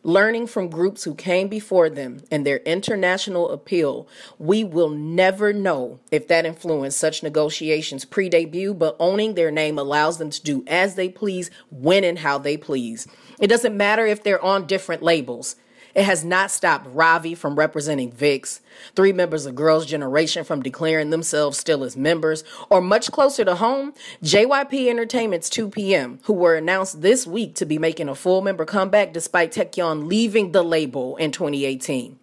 Learning 0.04 0.48
from 0.48 0.68
groups 0.68 1.04
who 1.04 1.14
came 1.14 1.48
before 1.48 1.88
them 1.88 2.24
and 2.32 2.44
their 2.44 2.58
international 2.58 3.52
appeal, 3.52 4.08
we 4.40 4.64
will 4.64 4.90
never 4.90 5.54
know 5.54 6.00
if 6.12 6.28
that 6.28 6.44
influenced 6.44 6.98
such 6.98 7.22
negotiations 7.22 8.04
pre 8.04 8.28
debut, 8.28 8.74
but 8.74 8.96
owning 9.00 9.36
their 9.36 9.52
name 9.52 9.78
allows 9.78 10.18
them 10.18 10.32
to 10.32 10.42
do 10.42 10.64
as 10.66 10.96
they 10.96 11.08
please, 11.08 11.52
when 11.70 12.04
and 12.04 12.18
how 12.18 12.40
they 12.40 12.58
please. 12.58 13.08
It 13.40 13.48
doesn't 13.48 13.78
matter 13.78 14.08
if 14.08 14.24
they're 14.24 14.44
on 14.44 14.66
different 14.66 15.04
labels. 15.04 15.56
It 15.93 16.04
has 16.04 16.23
not 16.23 16.51
stopped 16.51 16.88
Ravi 16.91 17.36
from 17.36 17.56
representing 17.56 18.12
VIXX, 18.12 18.62
three 18.95 19.12
members 19.12 19.45
of 19.45 19.56
Girls' 19.56 19.86
Generation 19.86 20.43
from 20.43 20.62
declaring 20.62 21.10
themselves 21.10 21.58
still 21.58 21.84
as 21.84 21.97
members, 21.97 22.43
or 22.69 22.82
much 22.82 23.12
closer 23.12 23.43
to 23.43 23.56
home, 23.56 23.93
JYP 24.23 24.89
Entertainment's 24.89 25.49
2PM, 25.49 26.19
who 26.23 26.34
were 26.34 26.56
announced 26.56 27.01
this 27.01 27.27
week 27.27 27.56
to 27.56 27.65
be 27.65 27.77
making 27.77 28.08
a 28.08 28.15
full 28.15 28.41
member 28.41 28.65
comeback 28.65 29.13
despite 29.13 29.51
Taecyeon 29.51 30.08
leaving 30.08 30.51
the 30.51 30.63
label 30.63 31.17
in 31.17 31.32
2018. 31.32 32.17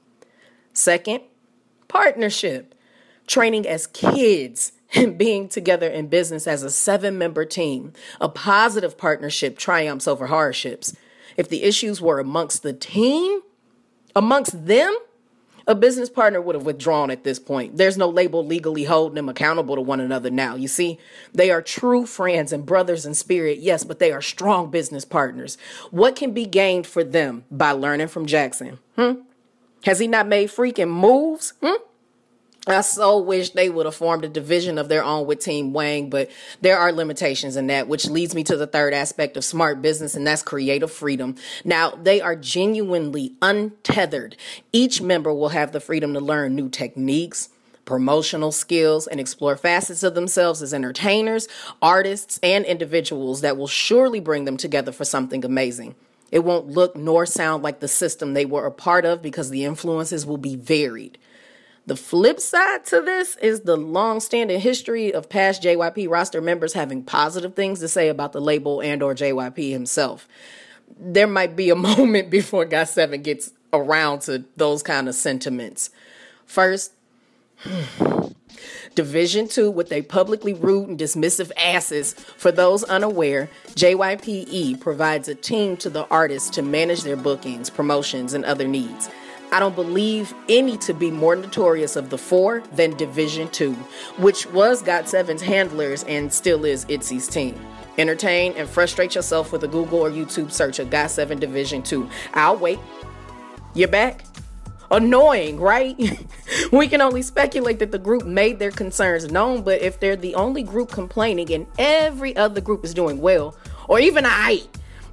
Second, 0.73 1.21
partnership. 1.89 2.75
Training 3.27 3.67
as 3.67 3.87
kids 3.87 4.73
and 4.95 5.19
being 5.19 5.49
together 5.49 5.89
in 5.89 6.09
business 6.09 6.47
as 6.47 6.63
a 6.63 6.71
seven 6.71 7.19
member 7.19 7.45
team. 7.45 7.93
A 8.21 8.29
positive 8.29 8.97
partnership 8.97 9.59
triumphs 9.59 10.09
over 10.09 10.29
hardships. 10.29 10.97
If 11.37 11.49
the 11.49 11.63
issues 11.63 12.01
were 12.01 12.21
amongst 12.21 12.63
the 12.63 12.73
team, 12.73 13.41
amongst 14.17 14.67
them, 14.67 14.97
a 15.69 15.75
business 15.75 16.09
partner 16.09 16.41
would 16.41 16.55
have 16.55 16.65
withdrawn 16.65 17.11
at 17.11 17.25
this 17.25 17.39
point. 17.39 17.77
There's 17.77 17.99
no 17.99 18.09
label 18.09 18.45
legally 18.45 18.85
holding 18.85 19.17
them 19.17 19.29
accountable 19.29 19.75
to 19.75 19.83
one 19.83 20.01
another 20.01 20.31
now. 20.31 20.55
You 20.55 20.67
see, 20.67 20.99
they 21.35 21.51
are 21.51 21.61
true 21.61 22.07
friends 22.07 22.53
and 22.55 22.65
brothers 22.65 23.05
in 23.05 23.13
spirit, 23.13 23.59
yes, 23.59 23.85
but 23.85 23.99
they 23.99 24.11
are 24.11 24.23
strong 24.23 24.71
business 24.71 25.05
partners. 25.05 25.59
What 25.91 26.17
can 26.17 26.33
be 26.33 26.47
gained 26.47 26.87
for 26.87 27.05
them 27.05 27.45
by 27.51 27.73
learning 27.73 28.09
from 28.09 28.25
Jackson? 28.25 28.79
Hmm? 28.97 29.21
Has 29.85 29.99
he 29.99 30.09
not 30.09 30.27
made 30.27 30.49
freaking 30.49 30.89
moves? 30.89 31.53
Hmm? 31.63 31.83
I 32.69 32.83
so 32.83 33.19
wish 33.19 33.51
they 33.51 33.71
would 33.71 33.87
have 33.87 33.95
formed 33.95 34.25
a 34.25 34.29
division 34.29 34.77
of 34.77 34.89
their 34.89 35.03
own 35.03 35.27
with 35.27 35.41
Team 35.41 35.73
Wang, 35.73 36.11
but 36.11 36.31
there 36.61 36.79
are 36.79 36.93
limitations 36.93 37.57
in 37.57 37.69
that, 37.69 37.89
which 37.89 38.09
leads 38.09 38.35
me 38.35 38.45
to 38.45 38.57
the 38.57 38.67
third 38.67 38.93
aspect 38.93 39.37
of 39.39 39.45
smart 39.45 39.81
business, 39.81 40.15
and 40.15 40.27
that's 40.27 40.43
creative 40.43 40.93
freedom. 40.93 41.37
Now, 41.65 41.91
they 41.91 42.21
are 42.21 42.37
genuinely 42.37 43.33
untethered. 43.41 44.37
Each 44.73 45.01
member 45.01 45.33
will 45.33 45.49
have 45.49 45.73
the 45.73 45.81
freedom 45.81 46.13
to 46.13 46.21
learn 46.21 46.55
new 46.55 46.69
techniques, 46.69 47.49
promotional 47.87 48.53
skills, 48.53 49.07
and 49.07 49.19
explore 49.19 49.57
facets 49.57 50.03
of 50.03 50.15
themselves 50.15 50.61
as 50.61 50.75
entertainers, 50.75 51.49
artists, 51.81 52.39
and 52.43 52.67
individuals 52.67 53.41
that 53.41 53.57
will 53.57 53.67
surely 53.67 54.21
bring 54.21 54.45
them 54.45 54.59
together 54.59 54.93
for 54.93 55.07
something 55.07 55.43
amazing. 55.43 55.95
It 56.31 56.41
won't 56.41 56.69
look 56.69 56.95
nor 56.95 57.25
sound 57.25 57.63
like 57.63 57.81
the 57.81 57.89
system 57.89 58.35
they 58.35 58.45
were 58.45 58.67
a 58.67 58.71
part 58.71 59.07
of 59.07 59.23
because 59.23 59.49
the 59.49 59.65
influences 59.65 60.27
will 60.27 60.37
be 60.37 60.55
varied. 60.55 61.17
The 61.89 61.97
flip 61.97 62.39
side 62.39 62.85
to 62.87 63.01
this 63.01 63.37
is 63.37 63.61
the 63.61 63.79
long-standing 63.79 64.61
history 64.61 65.11
of 65.11 65.31
past 65.31 65.63
JYP 65.63 66.07
roster 66.11 66.43
members 66.43 66.75
having 66.75 67.03
positive 67.03 67.55
things 67.55 67.81
to 67.81 67.89
say 67.89 68.11
about 68.11 68.33
the 68.33 68.43
label 68.43 68.83
and 68.83 69.03
or 69.03 69.15
JYP 69.15 69.71
himself. 69.71 70.29
There 71.01 71.27
might 71.27 71.57
be 71.57 71.71
a 71.71 71.75
moment 71.91 72.29
before 72.29 72.67
GOT7 72.67 73.23
gets 73.23 73.53
around 73.73 74.21
to 74.23 74.45
those 74.59 74.83
kind 74.83 75.09
of 75.09 75.15
sentiments. 75.15 75.89
First, 76.45 76.93
Division 78.95 79.49
2 79.49 79.71
with 79.71 79.91
a 79.91 80.03
publicly 80.03 80.53
rude 80.53 80.91
and 80.91 80.99
dismissive 80.99 81.51
asses. 81.57 82.13
For 82.13 82.53
those 82.53 82.85
unaware, 82.85 83.49
JYPE 83.77 84.79
provides 84.79 85.27
a 85.27 85.35
team 85.35 85.79
to 85.79 85.89
the 85.89 86.07
artists 86.09 86.51
to 86.51 86.61
manage 86.61 87.03
their 87.05 87.17
bookings, 87.17 87.71
promotions, 87.71 88.35
and 88.35 88.45
other 88.45 88.69
needs. 88.69 89.09
I 89.51 89.61
don't 89.61 89.75
believe 89.75 90.35
any 90.49 90.77
to 90.79 90.93
be 90.93 91.11
more 91.11 91.35
notorious 91.35 91.97
of 91.97 92.11
the 92.11 92.19
four 92.19 92.63
than 92.75 92.97
Division 92.97 93.49
2, 93.49 93.73
which 94.19 94.47
was 94.53 94.83
GOT7's 94.83 95.41
handlers 95.41 96.05
and 96.05 96.31
still 96.33 96.67
is 96.67 96.85
ITZY's 96.87 97.29
team. 97.29 97.59
Entertain 97.97 98.53
and 98.57 98.69
frustrate 98.69 99.15
yourself 99.15 99.51
with 99.51 99.65
a 99.65 99.69
Google 99.69 100.01
or 100.01 100.11
YouTube 100.11 100.53
search 100.53 100.79
of 100.79 100.91
GOT7 100.91 101.41
Division 101.41 101.83
2. 101.83 102.09
I'll 102.35 102.57
wait. 102.57 102.79
You're 103.75 103.89
back? 103.89 104.25
Annoying, 104.91 105.59
right? 105.59 105.99
we 106.73 106.87
can 106.87 107.01
only 107.01 107.23
speculate 107.23 107.79
that 107.79 107.91
the 107.91 107.99
group 107.99 108.27
made 108.27 108.59
their 108.59 108.71
concerns 108.71 109.31
known, 109.31 109.63
but 109.63 109.81
if 109.81 109.99
they're 109.99 110.17
the 110.17 110.35
only 110.35 110.63
group 110.63 110.91
complaining 110.91 111.51
and 111.53 111.67
every 111.79 112.37
other 112.37 112.61
group 112.61 112.85
is 112.85 112.93
doing 112.93 113.21
well, 113.21 113.57
or 113.89 113.99
even 113.99 114.25
I, 114.27 114.63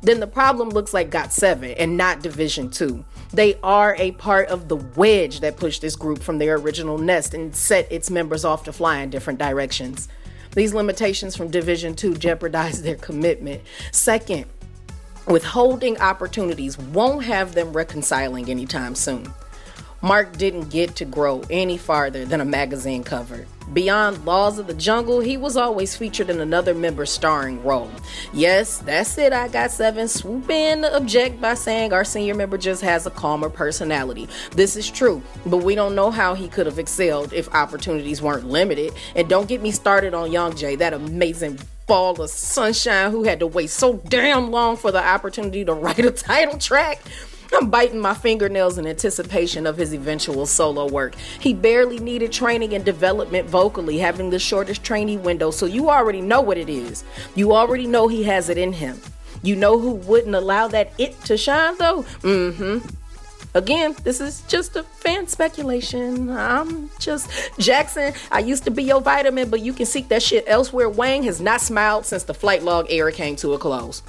then 0.02 0.20
the 0.20 0.28
problem 0.28 0.70
looks 0.70 0.94
like 0.94 1.10
GOT7 1.10 1.76
and 1.78 1.96
not 1.96 2.22
Division 2.22 2.70
2. 2.70 3.04
They 3.36 3.60
are 3.62 3.98
a 4.00 4.12
part 4.12 4.48
of 4.48 4.70
the 4.70 4.78
wedge 4.78 5.42
that 5.42 5.58
pushed 5.58 5.82
this 5.82 5.98
group 5.98 6.24
from 6.24 6.38
their 6.38 6.56
original 6.56 6.98
nest 6.98 7.34
and 7.34 7.54
set 7.54 7.92
its 7.92 8.10
members 8.10 8.46
off 8.46 8.64
to 8.64 8.72
fly 8.72 9.00
in 9.00 9.10
different 9.10 9.40
directions. 9.40 10.08
These 10.54 10.74
limitations 10.74 11.36
from 11.36 11.52
Division 11.52 11.96
2 11.96 12.16
jeopardize 12.16 12.82
their 12.82 12.96
commitment. 12.96 13.62
Second, 13.92 14.46
withholding 15.28 16.00
opportunities 16.00 16.78
won't 16.78 17.26
have 17.26 17.54
them 17.54 17.74
reconciling 17.74 18.50
anytime 18.50 18.96
soon. 18.96 19.28
Mark 20.06 20.38
didn't 20.38 20.70
get 20.70 20.96
to 20.98 21.04
grow 21.04 21.42
any 21.50 21.80
farther 21.80 22.26
than 22.26 22.40
a 22.40 22.46
magazine 22.46 23.04
cover. 23.04 23.48
Beyond 23.74 24.24
Laws 24.24 24.60
of 24.60 24.68
the 24.68 24.76
Jungle, 24.76 25.20
he 25.20 25.36
was 25.36 25.58
always 25.58 25.98
featured 25.98 26.30
in 26.30 26.42
another 26.42 26.76
member's 26.76 27.10
starring 27.10 27.64
role. 27.64 27.90
Yes, 28.32 28.78
that's 28.78 29.18
it, 29.18 29.34
I 29.34 29.50
GOT7. 29.50 30.08
Swoop 30.08 30.48
in 30.52 30.84
to 30.84 30.96
object 30.96 31.42
by 31.42 31.56
saying 31.56 31.92
our 31.92 32.04
senior 32.04 32.36
member 32.36 32.56
just 32.56 32.84
has 32.84 33.08
a 33.08 33.10
calmer 33.10 33.50
personality. 33.50 34.30
This 34.52 34.76
is 34.76 34.92
true, 34.92 35.24
but 35.48 35.64
we 35.64 35.74
don't 35.74 35.96
know 35.96 36.12
how 36.12 36.36
he 36.36 36.50
could 36.50 36.68
have 36.68 36.78
excelled 36.78 37.34
if 37.34 37.52
opportunities 37.56 38.22
weren't 38.22 38.48
limited. 38.48 38.94
And 39.16 39.28
don't 39.28 39.50
get 39.50 39.64
me 39.64 39.72
started 39.72 40.14
on 40.14 40.30
Youngjae, 40.30 40.78
that 40.78 40.94
amazing 40.94 41.58
ball 41.88 42.22
of 42.22 42.30
sunshine 42.30 43.10
who 43.10 43.24
had 43.24 43.40
to 43.40 43.48
wait 43.48 43.72
so 43.72 43.94
damn 44.08 44.52
long 44.52 44.78
for 44.78 44.92
the 44.92 45.04
opportunity 45.04 45.66
to 45.66 45.74
write 45.74 46.06
a 46.06 46.12
title 46.12 46.60
track. 46.60 47.02
I'm 47.56 47.70
biting 47.70 48.00
my 48.00 48.14
fingernails 48.14 48.78
in 48.78 48.86
anticipation 48.86 49.66
of 49.66 49.78
his 49.78 49.94
eventual 49.94 50.46
solo 50.46 50.90
work. 50.90 51.16
He 51.16 51.54
barely 51.54 52.00
needed 52.00 52.32
training 52.32 52.74
and 52.74 52.84
development 52.84 53.48
vocally, 53.50 53.98
having 53.98 54.30
the 54.30 54.40
shortest 54.40 54.84
training 54.84 55.24
window, 55.24 55.52
so 55.52 55.66
you 55.66 55.90
already 55.90 56.22
know 56.22 56.42
what 56.42 56.58
it 56.58 56.70
is. 56.70 57.06
You 57.34 57.54
already 57.54 57.88
know 57.88 58.08
he 58.08 58.24
has 58.24 58.50
it 58.50 58.58
in 58.58 58.74
him. 58.74 59.00
You 59.42 59.56
know 59.56 59.80
who 59.80 59.92
wouldn't 59.92 60.36
allow 60.36 60.68
that 60.70 60.92
it 60.98 61.20
to 61.26 61.38
shine 61.38 61.78
though? 61.78 62.04
Mm 62.22 62.56
hmm. 62.56 62.96
Again, 63.56 63.96
this 64.04 64.20
is 64.20 64.42
just 64.50 64.76
a 64.76 64.84
fan 64.84 65.28
speculation. 65.28 66.30
I'm 66.30 66.90
just 67.00 67.30
Jackson. 67.58 68.14
I 68.30 68.40
used 68.40 68.66
to 68.66 68.72
be 68.72 68.84
your 68.84 69.00
vitamin, 69.00 69.50
but 69.50 69.62
you 69.62 69.72
can 69.72 69.86
seek 69.86 70.10
that 70.10 70.22
shit 70.22 70.44
elsewhere. 70.46 70.90
Wang 70.90 71.24
has 71.24 71.40
not 71.40 71.62
smiled 71.62 72.06
since 72.06 72.24
the 72.24 72.34
flight 72.34 72.64
log 72.64 72.88
era 72.92 73.14
came 73.14 73.38
to 73.38 73.54
a 73.54 73.58
close. 73.58 74.04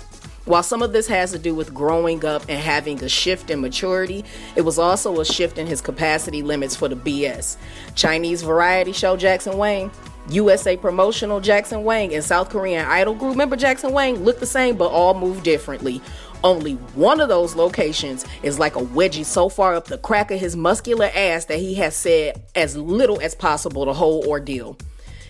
While 0.46 0.62
some 0.62 0.80
of 0.80 0.92
this 0.92 1.08
has 1.08 1.32
to 1.32 1.40
do 1.40 1.56
with 1.56 1.74
growing 1.74 2.24
up 2.24 2.42
and 2.48 2.60
having 2.60 3.02
a 3.02 3.08
shift 3.08 3.50
in 3.50 3.60
maturity, 3.60 4.24
it 4.54 4.60
was 4.60 4.78
also 4.78 5.18
a 5.20 5.24
shift 5.24 5.58
in 5.58 5.66
his 5.66 5.80
capacity 5.80 6.40
limits 6.40 6.76
for 6.76 6.88
the 6.88 6.94
BS. 6.94 7.56
Chinese 7.96 8.42
variety 8.42 8.92
show 8.92 9.16
Jackson 9.16 9.58
Wang, 9.58 9.90
USA 10.28 10.76
promotional 10.76 11.40
Jackson 11.40 11.82
Wang, 11.82 12.14
and 12.14 12.22
South 12.22 12.48
Korean 12.50 12.86
idol 12.86 13.14
group 13.14 13.36
member 13.36 13.56
Jackson 13.56 13.92
Wang 13.92 14.22
look 14.22 14.38
the 14.38 14.46
same 14.46 14.76
but 14.76 14.92
all 14.92 15.14
move 15.14 15.42
differently. 15.42 16.00
Only 16.44 16.74
one 16.94 17.20
of 17.20 17.28
those 17.28 17.56
locations 17.56 18.24
is 18.44 18.60
like 18.60 18.76
a 18.76 18.80
wedgie 18.80 19.24
so 19.24 19.48
far 19.48 19.74
up 19.74 19.86
the 19.86 19.98
crack 19.98 20.30
of 20.30 20.38
his 20.38 20.54
muscular 20.54 21.10
ass 21.12 21.46
that 21.46 21.58
he 21.58 21.74
has 21.74 21.96
said 21.96 22.40
as 22.54 22.76
little 22.76 23.20
as 23.20 23.34
possible 23.34 23.84
the 23.84 23.94
whole 23.94 24.24
ordeal. 24.28 24.78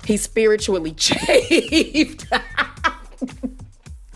He's 0.05 0.21
spiritually 0.21 0.93
chafed. 0.97 2.27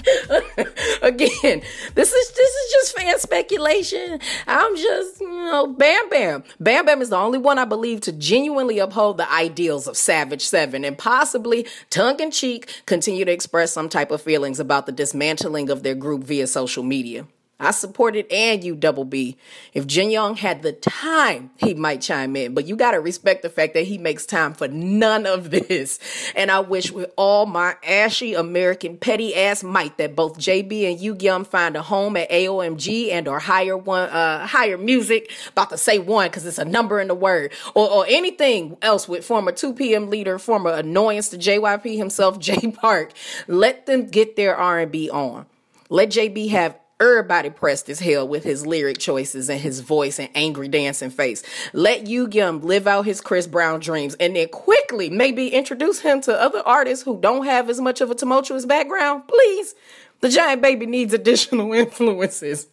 Again, 1.03 1.63
this 1.95 2.13
is 2.13 2.31
this 2.31 2.51
is 2.51 2.73
just 2.73 2.97
fan 2.97 3.19
speculation. 3.19 4.19
I'm 4.47 4.77
just, 4.77 5.21
you 5.21 5.29
know, 5.29 5.67
Bam 5.67 6.09
Bam. 6.09 6.45
Bam 6.59 6.87
Bam 6.87 7.03
is 7.03 7.11
the 7.11 7.17
only 7.17 7.39
one 7.39 7.59
I 7.59 7.65
believe 7.65 8.01
to 8.03 8.13
genuinely 8.13 8.79
uphold 8.79 9.19
the 9.19 9.31
ideals 9.33 9.87
of 9.87 9.97
Savage 9.97 10.47
Seven 10.47 10.85
and 10.85 10.97
possibly 10.97 11.67
tongue 11.91 12.21
in 12.21 12.31
cheek 12.31 12.83
continue 12.87 13.25
to 13.25 13.33
express 13.33 13.73
some 13.73 13.89
type 13.89 14.11
of 14.11 14.23
feelings 14.23 14.61
about 14.61 14.87
the 14.87 14.93
dismantling 14.93 15.71
of 15.71 15.83
their 15.83 15.95
group 15.95 16.25
via 16.25 16.47
social 16.47 16.83
media. 16.83 17.27
I 17.61 17.73
support 17.73 18.17
it 18.17 18.31
and 18.33 18.65
you 18.65 18.75
double 18.75 19.05
B. 19.05 19.37
If 19.75 19.87
Jin 19.87 20.11
Young 20.11 20.35
had 20.35 20.63
the 20.63 20.73
time, 20.73 21.51
he 21.59 21.75
might 21.75 22.01
chime 22.01 22.35
in, 22.35 22.55
but 22.55 22.67
you 22.67 22.75
got 22.75 22.93
to 22.93 23.01
respect 23.01 23.43
the 23.43 23.51
fact 23.51 23.75
that 23.75 23.83
he 23.83 23.99
makes 23.99 24.25
time 24.25 24.55
for 24.55 24.67
none 24.67 25.27
of 25.27 25.51
this. 25.51 25.99
And 26.35 26.51
I 26.51 26.61
wish 26.61 26.91
with 26.91 27.13
all 27.17 27.45
my 27.45 27.77
ashy 27.87 28.33
American 28.33 28.97
petty 28.97 29.35
ass 29.35 29.63
might 29.63 29.99
that 29.99 30.17
both 30.17 30.39
JB 30.39 30.91
and 30.91 30.99
Yugyeom 30.99 31.47
find 31.47 31.77
a 31.77 31.83
home 31.83 32.17
at 32.17 32.31
AOMG 32.31 33.11
and 33.13 33.29
or 33.29 33.39
higher 33.39 33.77
one, 33.77 34.09
uh, 34.09 34.47
higher 34.47 34.79
music. 34.79 35.31
About 35.49 35.69
to 35.69 35.77
say 35.79 35.99
one 35.99 36.29
because 36.29 36.47
it's 36.47 36.59
a 36.59 36.65
number 36.65 36.99
in 36.99 37.09
the 37.09 37.15
word 37.15 37.53
or, 37.75 37.91
or 37.91 38.07
anything 38.09 38.79
else 38.81 39.07
with 39.07 39.23
former 39.23 39.53
2 39.53 39.75
p.m. 39.75 40.09
leader, 40.09 40.39
former 40.39 40.73
annoyance 40.73 41.29
to 41.29 41.37
JYP 41.37 41.99
himself, 41.99 42.39
Jay 42.41 42.71
Park. 42.73 43.13
Let 43.47 43.85
them 43.85 44.07
get 44.07 44.37
their 44.37 44.57
R&B 44.57 45.11
on. 45.11 45.45
Let 45.91 46.11
JB 46.11 46.51
have 46.51 46.80
Everybody 47.01 47.49
pressed 47.49 47.89
as 47.89 48.01
hell 48.01 48.29
with 48.29 48.45
his 48.45 48.67
lyric 48.67 48.99
choices 48.99 49.49
and 49.49 49.59
his 49.59 49.81
voice 49.81 50.19
and 50.19 50.29
angry 50.35 50.69
dancing 50.69 51.09
face. 51.09 51.43
Let 51.73 52.05
Yugyeom 52.05 52.63
live 52.63 52.87
out 52.87 53.07
his 53.07 53.23
Chris 53.23 53.47
Brown 53.47 53.81
dreams 53.81 54.17
and 54.21 54.37
then 54.37 54.49
quickly 54.49 55.09
maybe 55.09 55.49
introduce 55.49 56.01
him 56.01 56.21
to 56.23 56.39
other 56.39 56.63
artists 56.67 57.05
who 57.05 57.19
don't 57.19 57.47
have 57.47 57.71
as 57.71 57.81
much 57.81 58.03
of 58.03 58.11
a 58.11 58.15
tumultuous 58.15 58.67
background. 58.67 59.27
Please. 59.29 59.75
The 60.21 60.29
giant 60.29 60.61
baby 60.61 60.85
needs 60.85 61.15
additional 61.15 61.73
influences. 61.73 62.67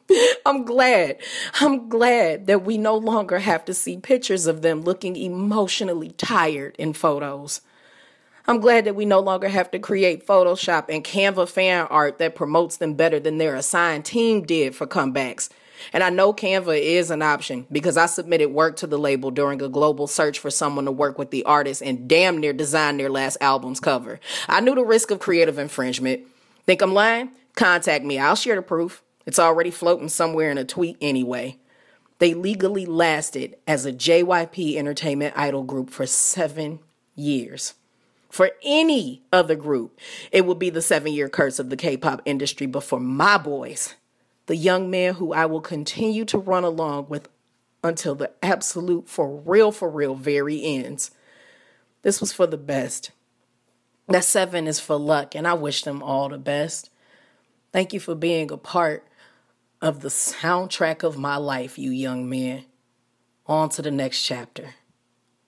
I'm 0.46 0.64
glad. 0.64 1.16
I'm 1.60 1.88
glad 1.88 2.48
that 2.48 2.64
we 2.64 2.76
no 2.76 2.96
longer 2.98 3.38
have 3.38 3.64
to 3.64 3.72
see 3.74 3.96
pictures 3.96 4.46
of 4.46 4.60
them 4.60 4.82
looking 4.82 5.16
emotionally 5.16 6.10
tired 6.10 6.76
in 6.78 6.92
photos. 6.92 7.62
I'm 8.46 8.60
glad 8.60 8.86
that 8.86 8.96
we 8.96 9.04
no 9.04 9.20
longer 9.20 9.48
have 9.48 9.70
to 9.70 9.78
create 9.78 10.26
Photoshop 10.26 10.86
and 10.88 11.04
Canva 11.04 11.48
fan 11.48 11.86
art 11.88 12.18
that 12.18 12.34
promotes 12.34 12.76
them 12.76 12.94
better 12.94 13.20
than 13.20 13.38
their 13.38 13.54
assigned 13.54 14.04
team 14.04 14.42
did 14.42 14.74
for 14.74 14.86
comebacks. 14.86 15.48
And 15.92 16.02
I 16.02 16.10
know 16.10 16.32
Canva 16.32 16.80
is 16.80 17.10
an 17.12 17.22
option 17.22 17.66
because 17.70 17.96
I 17.96 18.06
submitted 18.06 18.50
work 18.50 18.76
to 18.76 18.88
the 18.88 18.98
label 18.98 19.30
during 19.30 19.62
a 19.62 19.68
global 19.68 20.08
search 20.08 20.40
for 20.40 20.50
someone 20.50 20.86
to 20.86 20.92
work 20.92 21.18
with 21.18 21.30
the 21.30 21.44
artist 21.44 21.82
and 21.82 22.08
damn 22.08 22.38
near 22.38 22.52
design 22.52 22.96
their 22.96 23.10
last 23.10 23.38
album's 23.40 23.80
cover. 23.80 24.18
I 24.48 24.60
knew 24.60 24.74
the 24.74 24.84
risk 24.84 25.12
of 25.12 25.20
creative 25.20 25.58
infringement. 25.58 26.22
Think 26.66 26.82
I'm 26.82 26.94
lying? 26.94 27.30
Contact 27.54 28.04
me. 28.04 28.18
I'll 28.18 28.36
share 28.36 28.56
the 28.56 28.62
proof. 28.62 29.02
It's 29.24 29.38
already 29.38 29.70
floating 29.70 30.08
somewhere 30.08 30.50
in 30.50 30.58
a 30.58 30.64
tweet 30.64 30.96
anyway. 31.00 31.58
They 32.18 32.34
legally 32.34 32.86
lasted 32.86 33.56
as 33.68 33.86
a 33.86 33.92
JYP 33.92 34.76
entertainment 34.76 35.34
idol 35.36 35.62
group 35.62 35.90
for 35.90 36.06
seven 36.06 36.80
years 37.14 37.74
for 38.32 38.50
any 38.62 39.22
other 39.30 39.54
group, 39.54 40.00
it 40.32 40.46
would 40.46 40.58
be 40.58 40.70
the 40.70 40.80
seven 40.80 41.12
year 41.12 41.28
curse 41.28 41.58
of 41.58 41.68
the 41.68 41.76
K 41.76 41.98
pop 41.98 42.22
industry. 42.24 42.66
But 42.66 42.82
for 42.82 42.98
my 42.98 43.36
boys, 43.36 43.94
the 44.46 44.56
young 44.56 44.90
men 44.90 45.14
who 45.14 45.34
I 45.34 45.44
will 45.44 45.60
continue 45.60 46.24
to 46.24 46.38
run 46.38 46.64
along 46.64 47.08
with 47.10 47.28
until 47.84 48.14
the 48.14 48.32
absolute, 48.42 49.06
for 49.06 49.36
real, 49.42 49.70
for 49.70 49.90
real, 49.90 50.14
very 50.14 50.64
ends, 50.64 51.10
this 52.00 52.22
was 52.22 52.32
for 52.32 52.46
the 52.46 52.56
best. 52.56 53.10
That 54.08 54.24
seven 54.24 54.66
is 54.66 54.80
for 54.80 54.96
luck, 54.96 55.34
and 55.34 55.46
I 55.46 55.52
wish 55.52 55.82
them 55.82 56.02
all 56.02 56.30
the 56.30 56.38
best. 56.38 56.88
Thank 57.70 57.92
you 57.92 58.00
for 58.00 58.14
being 58.14 58.50
a 58.50 58.56
part 58.56 59.06
of 59.82 60.00
the 60.00 60.08
soundtrack 60.08 61.02
of 61.02 61.18
my 61.18 61.36
life, 61.36 61.78
you 61.78 61.90
young 61.90 62.30
men. 62.30 62.64
On 63.46 63.68
to 63.68 63.82
the 63.82 63.90
next 63.90 64.22
chapter. 64.22 64.70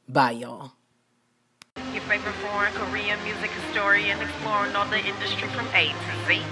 Bye, 0.06 0.32
y'all 0.32 0.72
favorite 2.08 2.34
foreign 2.34 2.72
Korean 2.74 3.22
music 3.24 3.50
historian 3.50 4.20
exploring 4.20 4.76
all 4.76 4.86
the 4.86 4.98
industry 4.98 5.48
from 5.48 5.66
A 5.68 5.88
to 5.88 6.26
Z. 6.28 6.42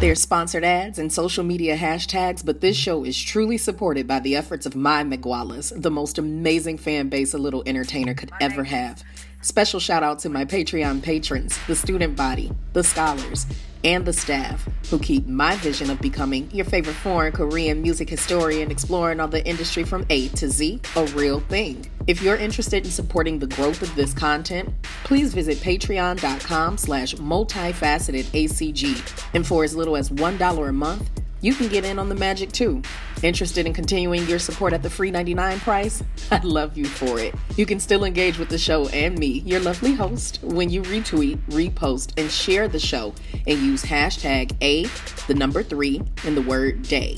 There's 0.00 0.20
sponsored 0.20 0.64
ads 0.64 0.98
and 0.98 1.12
social 1.12 1.44
media 1.44 1.76
hashtags, 1.76 2.44
but 2.44 2.60
this 2.60 2.76
show 2.76 3.04
is 3.04 3.20
truly 3.20 3.56
supported 3.56 4.06
by 4.06 4.20
the 4.20 4.36
efforts 4.36 4.66
of 4.66 4.76
my 4.76 5.02
Migualas, 5.02 5.72
the 5.80 5.90
most 5.90 6.18
amazing 6.18 6.78
fan 6.78 7.08
base 7.08 7.34
a 7.34 7.38
little 7.38 7.62
entertainer 7.66 8.14
could 8.14 8.30
ever 8.40 8.64
have. 8.64 9.02
Special 9.42 9.78
shout 9.78 10.02
out 10.02 10.18
to 10.20 10.28
my 10.28 10.44
Patreon 10.44 11.02
patrons, 11.02 11.58
the 11.66 11.76
student 11.76 12.16
body, 12.16 12.50
the 12.72 12.82
scholars, 12.84 13.46
and 13.84 14.04
the 14.04 14.12
staff 14.12 14.68
who 14.90 14.98
keep 14.98 15.26
my 15.26 15.56
vision 15.56 15.90
of 15.90 16.00
becoming 16.00 16.50
your 16.50 16.64
favorite 16.64 16.94
foreign 16.96 17.32
Korean 17.32 17.82
music 17.82 18.08
historian 18.08 18.70
exploring 18.70 19.20
all 19.20 19.28
the 19.28 19.46
industry 19.46 19.84
from 19.84 20.06
A 20.10 20.28
to 20.28 20.48
Z 20.48 20.80
a 20.96 21.04
real 21.06 21.40
thing. 21.40 21.90
If 22.06 22.22
you're 22.22 22.36
interested 22.36 22.84
in 22.84 22.90
supporting 22.90 23.38
the 23.38 23.46
growth 23.46 23.82
of 23.82 23.94
this 23.94 24.14
content, 24.14 24.72
please 25.04 25.34
visit 25.34 25.58
patreon.com 25.58 26.78
slash 26.78 27.14
multifaceted 27.16 28.24
ACG. 28.24 29.26
And 29.34 29.46
for 29.46 29.64
as 29.64 29.76
little 29.76 29.96
as 29.96 30.10
$1 30.10 30.68
a 30.68 30.72
month, 30.72 31.10
you 31.40 31.54
can 31.54 31.68
get 31.68 31.84
in 31.84 31.98
on 31.98 32.08
the 32.08 32.14
magic 32.14 32.52
too. 32.52 32.82
Interested 33.22 33.66
in 33.66 33.72
continuing 33.72 34.26
your 34.26 34.38
support 34.38 34.72
at 34.72 34.82
the 34.82 34.90
free 34.90 35.10
99 35.10 35.60
price? 35.60 36.02
I'd 36.30 36.44
love 36.44 36.76
you 36.76 36.84
for 36.84 37.18
it. 37.18 37.34
You 37.56 37.66
can 37.66 37.80
still 37.80 38.04
engage 38.04 38.38
with 38.38 38.48
the 38.48 38.58
show 38.58 38.88
and 38.88 39.18
me, 39.18 39.40
your 39.40 39.60
lovely 39.60 39.94
host, 39.94 40.40
when 40.42 40.70
you 40.70 40.82
retweet, 40.82 41.38
repost, 41.48 42.12
and 42.16 42.30
share 42.30 42.68
the 42.68 42.78
show 42.78 43.14
and 43.46 43.58
use 43.58 43.84
hashtag 43.84 44.56
A, 44.62 44.84
the 45.26 45.34
number 45.34 45.62
three, 45.62 46.02
and 46.24 46.36
the 46.36 46.42
word 46.42 46.82
day. 46.82 47.16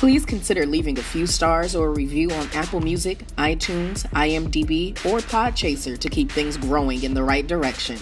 Please 0.00 0.24
consider 0.24 0.64
leaving 0.64 0.98
a 0.98 1.02
few 1.02 1.26
stars 1.26 1.76
or 1.76 1.88
a 1.88 1.90
review 1.90 2.30
on 2.30 2.48
Apple 2.54 2.80
Music, 2.80 3.18
iTunes, 3.36 4.08
IMDb, 4.10 4.92
or 5.04 5.18
Podchaser 5.18 5.98
to 5.98 6.08
keep 6.08 6.32
things 6.32 6.56
growing 6.56 7.02
in 7.02 7.12
the 7.12 7.22
right 7.22 7.46
direction. 7.46 7.98